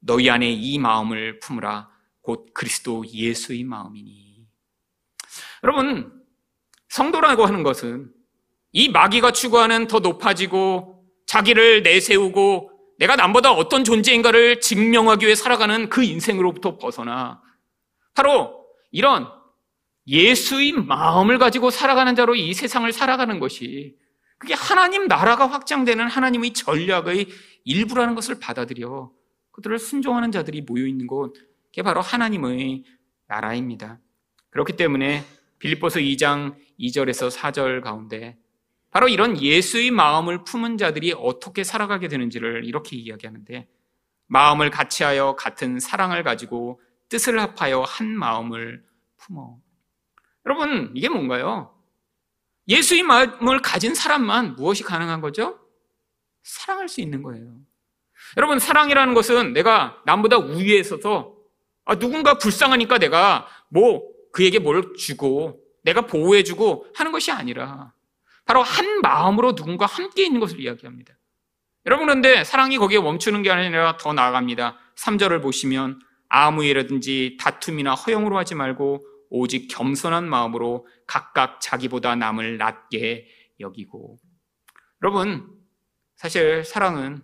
너희 0.00 0.30
안에 0.30 0.50
이 0.50 0.78
마음을 0.78 1.38
품으라 1.40 1.90
곧 2.22 2.48
그리스도 2.54 3.04
예수의 3.06 3.64
마음이니. 3.64 4.46
여러분, 5.62 6.12
성도라고 6.88 7.46
하는 7.46 7.62
것은 7.62 8.10
이 8.72 8.88
마귀가 8.88 9.32
추구하는 9.32 9.86
더 9.86 10.00
높아지고 10.00 11.04
자기를 11.26 11.82
내세우고 11.82 12.69
내가 13.00 13.16
남보다 13.16 13.52
어떤 13.52 13.82
존재인가를 13.82 14.60
증명하기 14.60 15.24
위해 15.24 15.34
살아가는 15.34 15.88
그 15.88 16.04
인생으로부터 16.04 16.76
벗어나 16.76 17.40
바로 18.14 18.66
이런 18.90 19.26
예수의 20.06 20.72
마음을 20.72 21.38
가지고 21.38 21.70
살아가는 21.70 22.14
자로 22.14 22.34
이 22.34 22.52
세상을 22.52 22.92
살아가는 22.92 23.40
것이 23.40 23.96
그게 24.36 24.52
하나님 24.52 25.08
나라가 25.08 25.46
확장되는 25.46 26.08
하나님의 26.08 26.52
전략의 26.52 27.28
일부라는 27.64 28.14
것을 28.14 28.38
받아들여 28.38 29.10
그들을 29.52 29.78
순종하는 29.78 30.30
자들이 30.30 30.60
모여 30.62 30.86
있는 30.86 31.06
곳, 31.06 31.34
그게 31.66 31.82
바로 31.82 32.02
하나님의 32.02 32.84
나라입니다. 33.28 33.98
그렇기 34.50 34.74
때문에 34.74 35.24
빌립보서 35.58 36.00
2장 36.00 36.54
2절에서 36.78 37.34
4절 37.34 37.82
가운데 37.82 38.36
바로 38.90 39.08
이런 39.08 39.40
예수의 39.40 39.90
마음을 39.90 40.44
품은 40.44 40.78
자들이 40.78 41.14
어떻게 41.16 41.64
살아가게 41.64 42.08
되는지를 42.08 42.64
이렇게 42.64 42.96
이야기하는데 42.96 43.68
마음을 44.26 44.70
같이하여 44.70 45.36
같은 45.36 45.78
사랑을 45.80 46.22
가지고 46.22 46.80
뜻을 47.08 47.40
합하여 47.40 47.82
한 47.82 48.08
마음을 48.08 48.84
품어. 49.18 49.58
여러분, 50.46 50.92
이게 50.94 51.08
뭔가요? 51.08 51.74
예수의 52.68 53.02
마음을 53.02 53.60
가진 53.62 53.94
사람만 53.94 54.54
무엇이 54.54 54.82
가능한 54.82 55.20
거죠? 55.20 55.58
사랑할 56.42 56.88
수 56.88 57.00
있는 57.00 57.22
거예요. 57.22 57.56
여러분, 58.36 58.58
사랑이라는 58.58 59.14
것은 59.14 59.52
내가 59.52 60.00
남보다 60.06 60.38
우위에 60.38 60.78
있어서 60.78 61.34
아, 61.84 61.98
누군가 61.98 62.38
불쌍하니까 62.38 62.98
내가 62.98 63.48
뭐 63.68 64.02
그에게 64.32 64.60
뭘 64.60 64.94
주고 64.96 65.60
내가 65.82 66.02
보호해주고 66.06 66.86
하는 66.94 67.10
것이 67.10 67.32
아니라 67.32 67.92
바로 68.50 68.64
한 68.64 69.00
마음으로 69.00 69.54
누군가 69.54 69.86
함께 69.86 70.24
있는 70.24 70.40
것을 70.40 70.58
이야기합니다. 70.58 71.14
여러분 71.86 72.06
그런데 72.06 72.42
사랑이 72.42 72.78
거기에 72.78 72.98
멈추는 72.98 73.42
게 73.42 73.50
아니라 73.52 73.96
더 73.96 74.12
나아갑니다. 74.12 74.76
3절을 74.96 75.40
보시면 75.40 76.00
아무 76.28 76.64
일이라든지 76.64 77.36
다툼이나 77.38 77.94
허용으로 77.94 78.36
하지 78.36 78.56
말고 78.56 79.06
오직 79.30 79.68
겸손한 79.68 80.28
마음으로 80.28 80.88
각각 81.06 81.60
자기보다 81.60 82.16
남을 82.16 82.58
낮게 82.58 83.28
여기고. 83.60 84.18
여러분, 85.00 85.48
사실 86.16 86.64
사랑은 86.64 87.22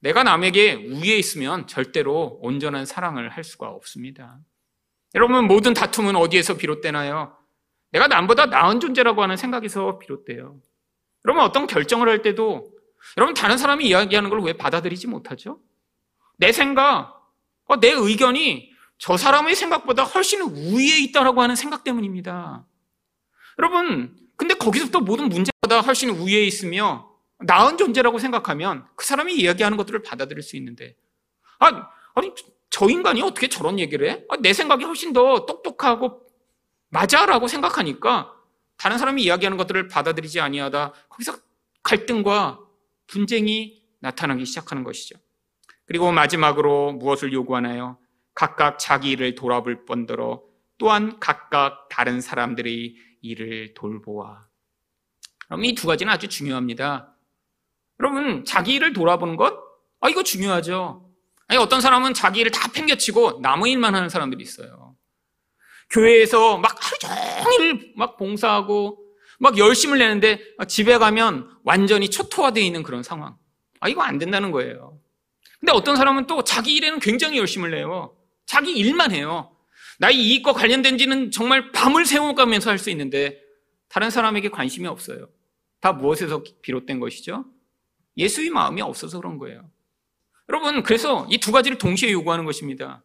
내가 0.00 0.24
남에게 0.24 0.74
우위에 0.74 1.16
있으면 1.16 1.68
절대로 1.68 2.40
온전한 2.42 2.86
사랑을 2.86 3.28
할 3.28 3.44
수가 3.44 3.68
없습니다. 3.68 4.40
여러분, 5.14 5.46
모든 5.46 5.74
다툼은 5.74 6.16
어디에서 6.16 6.56
비롯되나요? 6.56 7.35
내가 7.96 8.08
남보다 8.08 8.46
나은 8.46 8.78
존재라고 8.78 9.22
하는 9.22 9.38
생각에서 9.38 9.98
비롯돼요. 9.98 10.60
여러분, 11.24 11.42
어떤 11.42 11.66
결정을 11.66 12.08
할 12.10 12.20
때도 12.20 12.70
여러분, 13.16 13.34
다른 13.34 13.56
사람이 13.56 13.86
이야기하는 13.86 14.28
걸 14.28 14.40
왜 14.40 14.52
받아들이지 14.52 15.06
못하죠? 15.06 15.60
내 16.36 16.52
생각, 16.52 17.26
어, 17.64 17.80
내 17.80 17.90
의견이 17.90 18.70
저 18.98 19.16
사람의 19.16 19.54
생각보다 19.54 20.04
훨씬 20.04 20.42
우위에 20.42 20.98
있다라고 21.04 21.40
하는 21.40 21.56
생각 21.56 21.84
때문입니다. 21.84 22.66
여러분, 23.58 24.14
근데 24.36 24.52
거기서부터 24.54 25.00
모든 25.00 25.30
문제보다 25.30 25.80
훨씬 25.80 26.10
우위에 26.10 26.44
있으며 26.44 27.10
나은 27.38 27.78
존재라고 27.78 28.18
생각하면 28.18 28.86
그 28.94 29.06
사람이 29.06 29.34
이야기하는 29.34 29.78
것들을 29.78 30.02
받아들일 30.02 30.42
수 30.42 30.56
있는데, 30.56 30.96
아, 31.60 31.88
아니, 32.14 32.30
저 32.68 32.90
인간이 32.90 33.22
어떻게 33.22 33.48
저런 33.48 33.78
얘기를 33.78 34.10
해? 34.10 34.22
아, 34.28 34.36
내 34.36 34.52
생각이 34.52 34.84
훨씬 34.84 35.14
더 35.14 35.46
똑똑하고 35.46 36.25
맞아라고 36.88 37.48
생각하니까 37.48 38.32
다른 38.76 38.98
사람이 38.98 39.22
이야기하는 39.22 39.56
것들을 39.56 39.88
받아들이지 39.88 40.40
아니하다 40.40 40.92
거기서 41.08 41.36
갈등과 41.82 42.60
분쟁이 43.06 43.82
나타나기 44.00 44.44
시작하는 44.44 44.84
것이죠. 44.84 45.18
그리고 45.86 46.12
마지막으로 46.12 46.92
무엇을 46.92 47.32
요구하나요? 47.32 47.98
각각 48.34 48.78
자기 48.78 49.10
일을 49.12 49.34
돌아볼 49.34 49.84
뿐더러 49.84 50.42
또한 50.78 51.18
각각 51.20 51.88
다른 51.88 52.20
사람들의 52.20 52.96
일을 53.22 53.74
돌보아. 53.74 54.44
그럼 55.46 55.64
이 55.64 55.74
두 55.74 55.86
가지는 55.86 56.12
아주 56.12 56.28
중요합니다. 56.28 57.14
여러분, 58.00 58.44
자기 58.44 58.74
일을 58.74 58.92
돌아보는 58.92 59.36
것? 59.36 59.54
아, 60.00 60.08
이거 60.10 60.22
중요하죠. 60.22 61.08
아니, 61.48 61.58
어떤 61.58 61.80
사람은 61.80 62.12
자기 62.14 62.40
일을 62.40 62.50
다 62.50 62.70
팽개치고 62.72 63.40
남의 63.40 63.72
일만 63.72 63.94
하는 63.94 64.08
사람들이 64.08 64.42
있어요. 64.42 64.85
교회에서 65.90 66.58
막 66.58 66.76
하루 66.78 66.98
종일 67.42 67.92
막 67.96 68.16
봉사하고 68.16 68.98
막 69.38 69.58
열심을 69.58 69.98
내는데 69.98 70.40
집에 70.68 70.98
가면 70.98 71.50
완전히 71.64 72.08
초토화되어 72.10 72.62
있는 72.62 72.82
그런 72.82 73.02
상황. 73.02 73.36
아, 73.80 73.88
이거 73.88 74.02
안 74.02 74.18
된다는 74.18 74.50
거예요. 74.50 74.98
근데 75.60 75.72
어떤 75.72 75.96
사람은 75.96 76.26
또 76.26 76.42
자기 76.44 76.74
일에는 76.74 76.98
굉장히 77.00 77.38
열심을 77.38 77.70
내요. 77.70 78.16
자기 78.46 78.72
일만 78.72 79.12
해요. 79.12 79.56
나의 79.98 80.16
이익과 80.16 80.52
관련된 80.52 80.98
지는 80.98 81.30
정말 81.30 81.72
밤을 81.72 82.04
새워가면서 82.04 82.70
할 82.70 82.78
수 82.78 82.90
있는데 82.90 83.40
다른 83.88 84.10
사람에게 84.10 84.50
관심이 84.50 84.86
없어요. 84.86 85.28
다 85.80 85.92
무엇에서 85.92 86.42
비롯된 86.62 87.00
것이죠? 87.00 87.44
예수의 88.16 88.50
마음이 88.50 88.80
없어서 88.82 89.18
그런 89.18 89.38
거예요. 89.38 89.70
여러분, 90.48 90.82
그래서 90.82 91.26
이 91.30 91.38
두 91.38 91.52
가지를 91.52 91.78
동시에 91.78 92.12
요구하는 92.12 92.44
것입니다. 92.44 93.02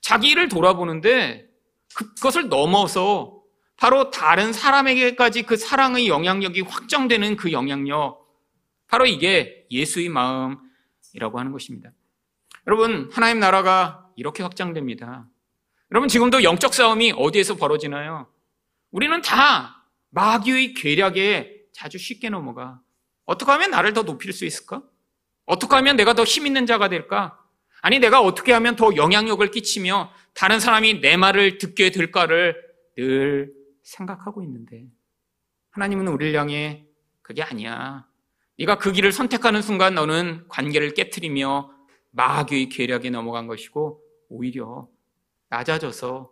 자기 0.00 0.28
일을 0.30 0.48
돌아보는데 0.48 1.48
그것을 1.94 2.48
넘어서 2.48 3.42
바로 3.76 4.10
다른 4.10 4.52
사람에게까지 4.52 5.42
그 5.44 5.56
사랑의 5.56 6.08
영향력이 6.08 6.62
확정되는 6.62 7.36
그 7.36 7.50
영향력, 7.52 8.26
바로 8.88 9.06
이게 9.06 9.66
예수의 9.70 10.08
마음이라고 10.10 11.38
하는 11.38 11.52
것입니다. 11.52 11.90
여러분, 12.66 13.08
하나님 13.12 13.40
나라가 13.40 14.06
이렇게 14.16 14.42
확장됩니다. 14.42 15.26
여러분, 15.92 16.08
지금도 16.08 16.42
영적 16.42 16.74
싸움이 16.74 17.14
어디에서 17.16 17.56
벌어지나요? 17.56 18.28
우리는 18.90 19.22
다 19.22 19.86
마귀의 20.10 20.74
괴략에 20.74 21.62
자주 21.72 21.96
쉽게 21.98 22.28
넘어가. 22.28 22.80
어떻게 23.24 23.50
하면 23.52 23.70
나를 23.70 23.92
더 23.94 24.02
높일 24.02 24.32
수 24.32 24.44
있을까? 24.44 24.82
어떻게 25.46 25.74
하면 25.76 25.96
내가 25.96 26.12
더 26.14 26.24
힘 26.24 26.46
있는 26.46 26.66
자가 26.66 26.88
될까? 26.88 27.39
아니, 27.82 27.98
내가 27.98 28.20
어떻게 28.20 28.52
하면 28.52 28.76
더 28.76 28.94
영향력을 28.94 29.48
끼치며 29.50 30.12
다른 30.34 30.60
사람이 30.60 31.00
내 31.00 31.16
말을 31.16 31.58
듣게 31.58 31.90
될까를 31.90 32.56
늘 32.96 33.52
생각하고 33.82 34.42
있는데 34.42 34.86
하나님은 35.70 36.08
우리를 36.08 36.38
향해 36.38 36.84
그게 37.22 37.42
아니야. 37.42 38.06
네가 38.58 38.78
그 38.78 38.92
길을 38.92 39.12
선택하는 39.12 39.62
순간 39.62 39.94
너는 39.94 40.46
관계를 40.48 40.94
깨뜨리며 40.94 41.70
마귀의 42.10 42.68
계략에 42.68 43.10
넘어간 43.10 43.46
것이고 43.46 44.02
오히려 44.28 44.88
낮아져서 45.48 46.30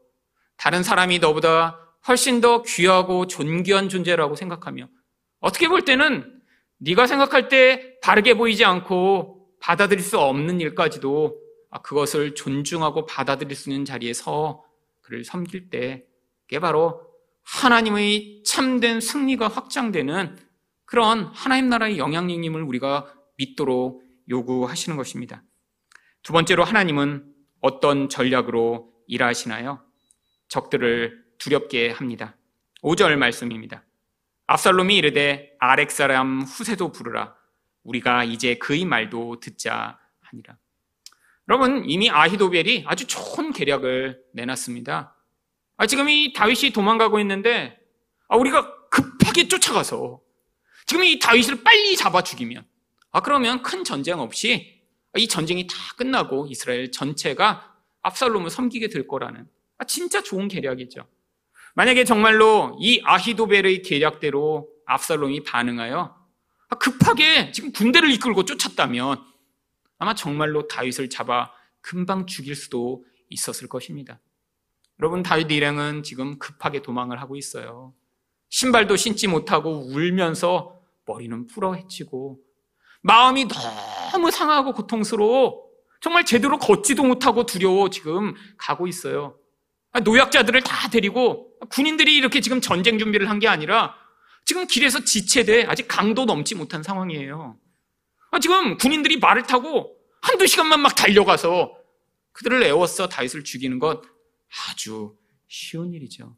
다른 0.56 0.82
사람이 0.82 1.20
너보다 1.20 1.78
훨씬 2.06 2.40
더 2.40 2.62
귀하고 2.62 3.26
존귀한 3.26 3.88
존재라고 3.88 4.34
생각하며 4.34 4.88
어떻게 5.40 5.68
볼 5.68 5.82
때는 5.82 6.40
네가 6.78 7.06
생각할 7.06 7.48
때 7.48 7.98
바르게 8.02 8.34
보이지 8.34 8.64
않고 8.64 9.37
받아들일 9.60 10.02
수 10.02 10.18
없는 10.18 10.60
일까지도 10.60 11.40
그것을 11.82 12.34
존중하고 12.34 13.06
받아들일 13.06 13.54
수 13.54 13.70
있는 13.70 13.84
자리에서 13.84 14.64
그를 15.02 15.24
섬길 15.24 15.70
때 15.70 16.04
그게 16.42 16.60
바로 16.60 17.06
하나님의 17.44 18.42
참된 18.44 19.00
승리가 19.00 19.48
확장되는 19.48 20.36
그런 20.84 21.24
하나님 21.24 21.68
나라의 21.68 21.98
영향력임을 21.98 22.62
우리가 22.62 23.12
믿도록 23.36 24.02
요구하시는 24.28 24.96
것입니다. 24.96 25.42
두 26.22 26.32
번째로 26.32 26.64
하나님은 26.64 27.32
어떤 27.60 28.08
전략으로 28.08 28.92
일하시나요? 29.06 29.82
적들을 30.48 31.24
두렵게 31.38 31.90
합니다. 31.90 32.36
5절 32.82 33.16
말씀입니다. 33.16 33.84
압살롬이 34.46 34.96
이르되 34.96 35.54
아렉 35.58 35.90
사람 35.90 36.42
후세도 36.42 36.92
부르라. 36.92 37.37
우리가 37.88 38.24
이제 38.24 38.56
그의 38.56 38.84
말도 38.84 39.40
듣자 39.40 39.98
하니라. 40.20 40.58
여러분 41.48 41.88
이미 41.88 42.10
아히도벨이 42.10 42.84
아주 42.86 43.06
좋은 43.06 43.52
계략을 43.52 44.22
내놨습니다. 44.34 45.16
아, 45.78 45.86
지금 45.86 46.08
이 46.08 46.32
다윗이 46.34 46.72
도망가고 46.72 47.18
있는데 47.20 47.78
아, 48.28 48.36
우리가 48.36 48.88
급하게 48.90 49.48
쫓아가서 49.48 50.20
지금 50.86 51.04
이 51.04 51.18
다윗을 51.18 51.62
빨리 51.62 51.96
잡아 51.96 52.22
죽이면 52.22 52.66
아 53.10 53.20
그러면 53.20 53.62
큰 53.62 53.84
전쟁 53.84 54.20
없이 54.20 54.82
이 55.16 55.26
전쟁이 55.26 55.66
다 55.66 55.74
끝나고 55.96 56.46
이스라엘 56.50 56.90
전체가 56.90 57.74
압살롬을 58.02 58.50
섬기게 58.50 58.88
될 58.88 59.08
거라는 59.08 59.46
아, 59.78 59.84
진짜 59.84 60.22
좋은 60.22 60.48
계략이죠. 60.48 61.06
만약에 61.74 62.04
정말로 62.04 62.76
이 62.80 63.00
아히도벨의 63.04 63.82
계략대로 63.82 64.68
압살롬이 64.84 65.44
반응하여 65.44 66.17
아, 66.17 66.17
급하게 66.76 67.52
지금 67.52 67.72
군대를 67.72 68.10
이끌고 68.12 68.44
쫓았다면 68.44 69.24
아마 69.98 70.14
정말로 70.14 70.68
다윗을 70.68 71.08
잡아 71.10 71.50
금방 71.80 72.26
죽일 72.26 72.54
수도 72.54 73.04
있었을 73.30 73.68
것입니다. 73.68 74.20
여러분 75.00 75.22
다윗 75.22 75.50
일행은 75.50 76.02
지금 76.02 76.38
급하게 76.38 76.82
도망을 76.82 77.20
하고 77.20 77.36
있어요. 77.36 77.94
신발도 78.50 78.96
신지 78.96 79.28
못하고 79.28 79.88
울면서 79.92 80.78
머리는 81.06 81.46
풀어헤치고 81.46 82.38
마음이 83.02 83.46
너무 84.12 84.30
상하고 84.30 84.72
고통스러워 84.72 85.66
정말 86.00 86.24
제대로 86.24 86.58
걷지도 86.58 87.04
못하고 87.04 87.46
두려워 87.46 87.90
지금 87.90 88.34
가고 88.56 88.86
있어요. 88.86 89.38
노약자들을 90.04 90.62
다 90.62 90.88
데리고 90.90 91.58
군인들이 91.70 92.14
이렇게 92.16 92.40
지금 92.40 92.60
전쟁 92.60 92.98
준비를 92.98 93.28
한 93.30 93.38
게 93.38 93.48
아니라 93.48 93.94
지금 94.44 94.66
길에서 94.66 95.04
지체돼 95.04 95.64
아직 95.64 95.86
강도 95.88 96.24
넘지 96.24 96.54
못한 96.54 96.82
상황이에요. 96.82 97.58
지금 98.40 98.78
군인들이 98.78 99.18
말을 99.18 99.42
타고 99.42 99.96
한두 100.20 100.46
시간만 100.46 100.80
막 100.80 100.94
달려가서 100.94 101.76
그들을 102.32 102.62
애워서 102.62 103.08
다윗을 103.08 103.44
죽이는 103.44 103.78
것 103.78 104.02
아주 104.70 105.16
쉬운 105.48 105.92
일이죠. 105.92 106.36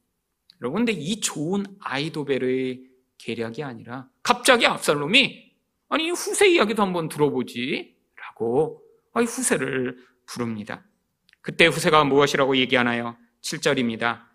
여러분, 0.60 0.84
근데 0.84 0.92
이 0.92 1.20
좋은 1.20 1.64
아이도벨의 1.80 2.84
계략이 3.18 3.62
아니라 3.62 4.08
갑자기 4.22 4.66
압살롬이 4.66 5.50
아니 5.88 6.10
후세 6.10 6.48
이야기도 6.50 6.82
한번 6.82 7.08
들어보지 7.08 7.96
라고 8.16 8.82
후세를 9.14 9.98
부릅니다. 10.26 10.84
그때 11.42 11.66
후세가 11.66 12.04
무엇이라고 12.04 12.56
얘기하나요? 12.56 13.16
7절입니다. 13.42 14.29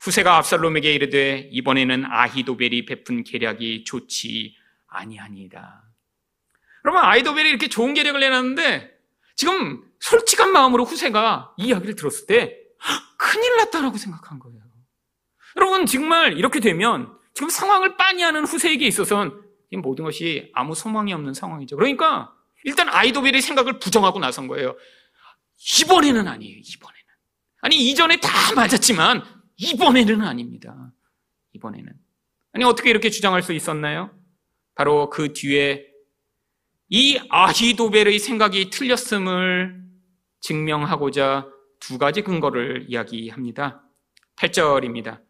후세가 0.00 0.36
압살롬에게 0.36 0.92
이르되 0.92 1.48
이번에는 1.52 2.04
아히도벨이 2.06 2.84
베푼 2.86 3.24
계략이 3.24 3.84
좋지 3.84 4.56
아니하니이다. 4.86 5.82
여러분 6.84 7.02
아이도벨이 7.02 7.48
이렇게 7.48 7.68
좋은 7.68 7.94
계략을 7.94 8.20
내놨는데 8.20 8.96
지금 9.36 9.82
솔직한 10.00 10.52
마음으로 10.52 10.84
후세가 10.84 11.54
이 11.58 11.66
이야기를 11.66 11.96
들었을 11.96 12.26
때 12.26 12.56
큰일 13.16 13.56
났다라고 13.56 13.96
생각한 13.96 14.38
거예요. 14.38 14.60
여러분 15.56 15.86
정말 15.86 16.38
이렇게 16.38 16.60
되면 16.60 17.12
지금 17.34 17.50
상황을 17.50 17.96
빤히 17.96 18.22
하는 18.22 18.44
후세에게 18.44 18.86
있어서는 18.86 19.32
모든 19.82 20.04
것이 20.04 20.50
아무 20.54 20.74
소망이 20.74 21.12
없는 21.12 21.34
상황이죠. 21.34 21.76
그러니까 21.76 22.32
일단 22.64 22.88
아이도벨의 22.88 23.42
생각을 23.42 23.78
부정하고 23.78 24.18
나선 24.18 24.48
거예요. 24.48 24.76
이번에는 25.80 26.26
아니에요, 26.26 26.56
이번에는. 26.58 27.04
아니, 27.60 27.76
이전에 27.90 28.18
다 28.20 28.28
맞았지만, 28.54 29.24
이번에는 29.58 30.22
아닙니다. 30.22 30.92
이번에는. 31.52 31.92
아니, 32.52 32.64
어떻게 32.64 32.90
이렇게 32.90 33.10
주장할 33.10 33.42
수 33.42 33.52
있었나요? 33.52 34.10
바로 34.74 35.10
그 35.10 35.32
뒤에 35.32 35.86
이 36.88 37.18
아히도벨의 37.28 38.18
생각이 38.18 38.70
틀렸음을 38.70 39.82
증명하고자 40.40 41.48
두 41.80 41.98
가지 41.98 42.22
근거를 42.22 42.86
이야기합니다. 42.88 43.82
8절입니다. 44.36 45.20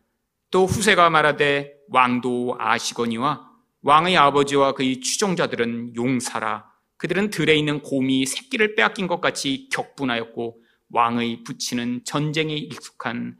또 0.51 0.67
후세가 0.67 1.11
말하되 1.11 1.75
왕도 1.89 2.57
아시거니와 2.59 3.49
왕의 3.83 4.17
아버지와 4.17 4.73
그의 4.73 5.01
추종자들은 5.01 5.97
용사라 5.97 6.67
그들은 6.97 7.31
들에 7.31 7.55
있는 7.55 7.81
곰이 7.81 8.27
새끼를 8.27 8.75
빼앗긴 8.75 9.07
것 9.07 9.21
같이 9.21 9.69
격분하였고 9.73 10.61
왕의 10.91 11.45
부치는 11.45 12.03
전쟁에 12.05 12.55
익숙한 12.55 13.37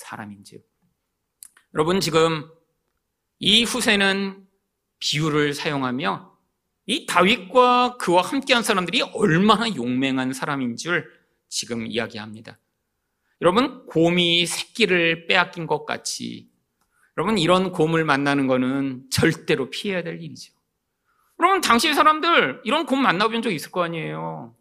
사람인즉 0.00 0.62
여러분 1.74 2.00
지금 2.00 2.50
이 3.38 3.64
후세는 3.64 4.46
비유를 4.98 5.54
사용하며 5.54 6.30
이 6.86 7.06
다윗과 7.06 7.96
그와 7.98 8.22
함께한 8.22 8.62
사람들이 8.62 9.02
얼마나 9.14 9.72
용맹한 9.74 10.32
사람인 10.32 10.76
줄 10.76 11.08
지금 11.48 11.86
이야기합니다. 11.86 12.58
여러분 13.40 13.86
곰이 13.86 14.46
새끼를 14.46 15.26
빼앗긴 15.26 15.66
것 15.66 15.86
같이 15.86 16.50
여러분 17.16 17.38
이런 17.38 17.72
곰을 17.72 18.04
만나는 18.04 18.46
것은 18.46 19.04
절대로 19.10 19.70
피해야 19.70 20.02
될 20.02 20.20
일이죠. 20.22 20.52
그러면 21.36 21.60
당시 21.60 21.92
사람들 21.94 22.62
이런 22.64 22.84
곰 22.86 23.00
만나본 23.00 23.42
적 23.42 23.50
있을 23.50 23.70
거 23.70 23.82
아니에요. 23.82 24.54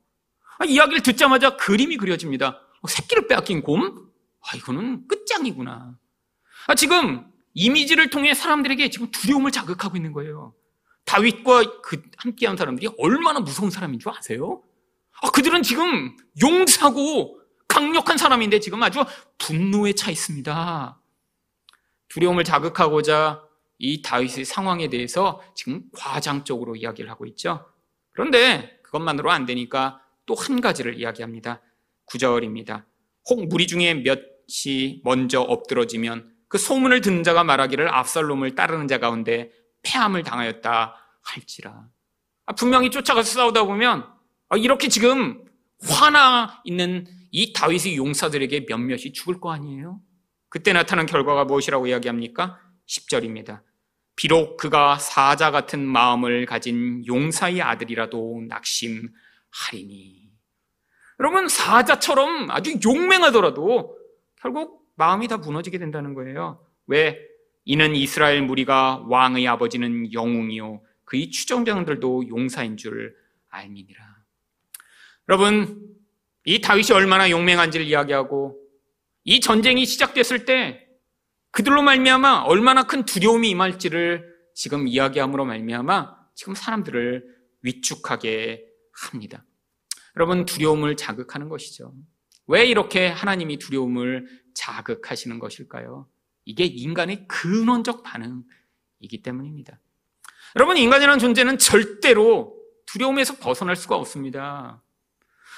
아, 0.60 0.66
이야기를 0.66 1.02
듣자마자 1.02 1.58
그림이 1.58 1.98
그려집니다. 1.98 2.62
어, 2.82 2.88
새끼를 2.88 3.28
빼앗긴 3.28 3.62
곰? 3.62 4.10
아 4.42 4.56
이거는 4.56 5.08
끝 5.08 5.19
장이구나. 5.40 5.98
아, 6.68 6.76
지금 6.76 7.26
이미지를 7.54 8.10
통해 8.10 8.34
사람들에게 8.34 8.90
지금 8.90 9.10
두려움을 9.12 9.52
자극하고 9.52 9.98
있는 9.98 10.12
거예요. 10.12 10.54
다윗과 11.06 11.82
그 11.82 12.04
함께한 12.18 12.58
사람들이 12.58 12.90
얼마나 13.00 13.40
무서운 13.40 13.72
사람인 13.72 14.00
줄 14.00 14.12
아세요? 14.12 14.62
아, 15.22 15.32
그들은 15.32 15.64
지금 15.64 16.16
용사고 16.42 17.40
강력한 17.68 18.18
사람인데 18.18 18.60
지금 18.60 18.82
아주 18.84 19.04
분노에 19.38 19.94
차 19.94 20.12
있습니다. 20.12 21.02
두려움을 22.10 22.44
자극하고자 22.44 23.44
이 23.80 24.02
다윗의 24.02 24.46
상황에 24.46 24.90
대해서 24.90 25.42
지금 25.56 25.84
과장적으로 25.94 26.76
이야기를 26.76 27.10
하고 27.10 27.26
있죠. 27.28 27.66
그런데 28.12 28.80
그것만으로 28.84 29.32
안 29.32 29.46
되니까 29.46 30.02
또 30.26 30.36
한 30.36 30.62
가지를 30.62 31.00
이야기합니다. 31.00 31.62
9절입니다. 32.08 32.86
혹 33.30 33.48
무리 33.48 33.66
중에 33.66 33.96
몇 33.96 34.29
이 34.66 35.02
먼저 35.04 35.42
엎드러지면 35.42 36.34
그 36.48 36.58
소문을 36.58 37.02
듣는 37.02 37.24
자가 37.24 37.44
말하기를 37.44 37.94
압살롬을 37.94 38.56
따르는 38.56 38.88
자 38.88 39.00
가운데 39.00 39.52
패함을 39.84 40.24
당하였다 40.24 40.96
할지라. 41.22 41.88
아, 42.46 42.54
분명히 42.54 42.90
쫓아가서 42.90 43.32
싸우다 43.32 43.66
보면 43.66 44.06
아, 44.50 44.58
이렇게 44.58 44.88
지금 44.88 45.46
화나 45.88 46.62
있는 46.64 47.06
이 47.32 47.54
다윗의 47.54 47.96
용사들에게 47.98 48.66
몇몇이 48.68 49.14
죽을 49.14 49.40
거 49.40 49.52
아니에요? 49.52 50.02
그때 50.50 50.74
나타난 50.74 51.06
결과가 51.06 51.46
무엇이라고 51.46 51.86
이야기합니까? 51.88 52.60
10절입니다. 52.88 53.62
비록 54.16 54.58
그가 54.58 54.98
사자 54.98 55.52
같은 55.52 55.86
마음을 55.86 56.48
가진 56.48 57.06
용사의 57.06 57.62
아들이라도 57.62 58.44
낙심하리니. 58.48 60.30
여러분, 61.20 61.48
사자처럼 61.48 62.50
아주 62.50 62.80
용맹하더라도 62.84 63.99
결국 64.42 64.90
마음이 64.96 65.28
다 65.28 65.38
무너지게 65.38 65.78
된다는 65.78 66.14
거예요. 66.14 66.66
왜? 66.88 67.20
이는 67.66 67.96
이스라엘 67.96 68.42
무리가 68.42 69.06
왕의 69.08 69.48
아버지는 69.48 70.12
영웅이요. 70.12 70.82
그의 71.06 71.30
추종자들도 71.30 72.30
용사인 72.30 72.78
줄 72.78 73.16
알미니라. 73.50 74.02
여러분, 75.28 75.90
이 76.46 76.62
다윗이 76.62 76.92
얼마나 76.94 77.30
용맹한지를 77.30 77.86
이야기하고 77.86 78.60
이 79.24 79.40
전쟁이 79.40 79.86
시작됐을 79.86 80.46
때 80.46 80.88
그들로 81.52 81.82
말미암아 81.82 82.44
얼마나 82.44 82.84
큰 82.84 83.06
두려움이 83.06 83.50
임할지를 83.50 84.26
지금 84.56 84.88
이야기함으로 84.88 85.46
말미암아 85.46 86.16
지금 86.36 86.56
사람들을 86.56 87.24
위축하게 87.62 88.66
합니다. 88.92 89.46
여러분 90.16 90.46
두려움을 90.46 90.96
자극하는 90.96 91.50
것이죠. 91.50 91.94
왜 92.50 92.66
이렇게 92.66 93.08
하나님이 93.08 93.60
두려움을 93.60 94.26
자극하시는 94.56 95.38
것일까요? 95.38 96.08
이게 96.46 96.66
인간의 96.66 97.28
근원적 97.28 98.02
반응이기 98.02 99.22
때문입니다. 99.24 99.80
여러분 100.56 100.78
인간이라는 100.78 101.20
존재는 101.20 101.60
절대로 101.60 102.58
두려움에서 102.88 103.36
벗어날 103.36 103.76
수가 103.76 103.96
없습니다. 103.98 104.82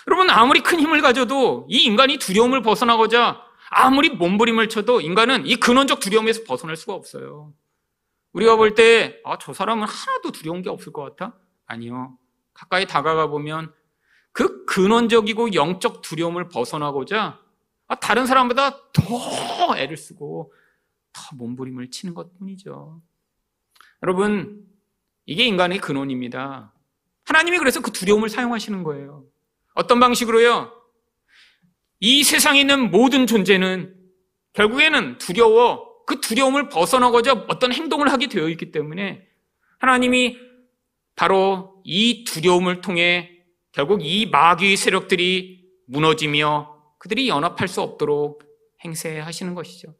여러분 0.05 0.29
아무리 0.29 0.59
큰 0.59 0.81
힘을 0.81 1.01
가져도 1.01 1.65
이 1.69 1.77
인간이 1.77 2.17
두려움을 2.17 2.61
벗어나고자 2.61 3.41
아무리 3.69 4.09
몸부림을 4.09 4.67
쳐도 4.67 4.99
인간은 4.99 5.47
이 5.47 5.55
근원적 5.55 6.01
두려움에서 6.01 6.43
벗어날 6.43 6.75
수가 6.75 6.93
없어요. 6.93 7.53
우리가 8.33 8.57
볼 8.57 8.75
때, 8.75 9.21
아, 9.23 9.37
저 9.37 9.53
사람은 9.53 9.87
하나도 9.87 10.33
두려운 10.33 10.61
게 10.61 10.69
없을 10.69 10.91
것 10.91 11.03
같아? 11.03 11.37
아니요. 11.65 12.17
가까이 12.53 12.85
다가가 12.85 13.27
보면 13.27 13.73
그 14.31 14.65
근원적이고 14.65 15.53
영적 15.53 16.01
두려움을 16.01 16.49
벗어나고자 16.49 17.39
아, 17.87 17.95
다른 17.95 18.25
사람보다 18.25 18.91
더 18.93 19.77
애를 19.77 19.97
쓰고 19.97 20.53
더 21.11 21.35
몸부림을 21.35 21.91
치는 21.91 22.13
것 22.13 22.37
뿐이죠. 22.37 23.01
여러분, 24.03 24.65
이게 25.25 25.45
인간의 25.45 25.79
근원입니다. 25.79 26.73
하나님이 27.25 27.57
그래서 27.57 27.81
그 27.81 27.91
두려움을 27.91 28.29
사용하시는 28.29 28.83
거예요. 28.83 29.25
어떤 29.73 29.99
방식으로요? 29.99 30.71
이 31.99 32.23
세상에 32.23 32.61
있는 32.61 32.91
모든 32.91 33.27
존재는 33.27 33.95
결국에는 34.53 35.17
두려워 35.17 35.91
그 36.05 36.19
두려움을 36.19 36.69
벗어나고자 36.69 37.45
어떤 37.47 37.71
행동을 37.71 38.11
하게 38.11 38.27
되어 38.27 38.49
있기 38.49 38.71
때문에 38.71 39.27
하나님이 39.79 40.37
바로 41.15 41.81
이 41.83 42.23
두려움을 42.23 42.81
통해 42.81 43.40
결국 43.71 44.03
이 44.03 44.25
마귀의 44.27 44.77
세력들이 44.77 45.65
무너지며 45.87 46.95
그들이 46.99 47.29
연합할 47.29 47.67
수 47.67 47.81
없도록 47.81 48.43
행세하시는 48.83 49.55
것이죠. 49.55 49.95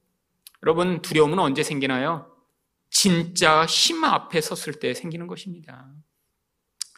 여러분, 0.64 1.02
두려움은 1.02 1.40
언제 1.40 1.64
생기나요? 1.64 2.28
진짜 2.90 3.66
힘 3.66 4.04
앞에 4.04 4.42
섰을 4.42 4.80
때 4.80 4.94
생기는 4.94 5.26
것입니다. 5.28 5.90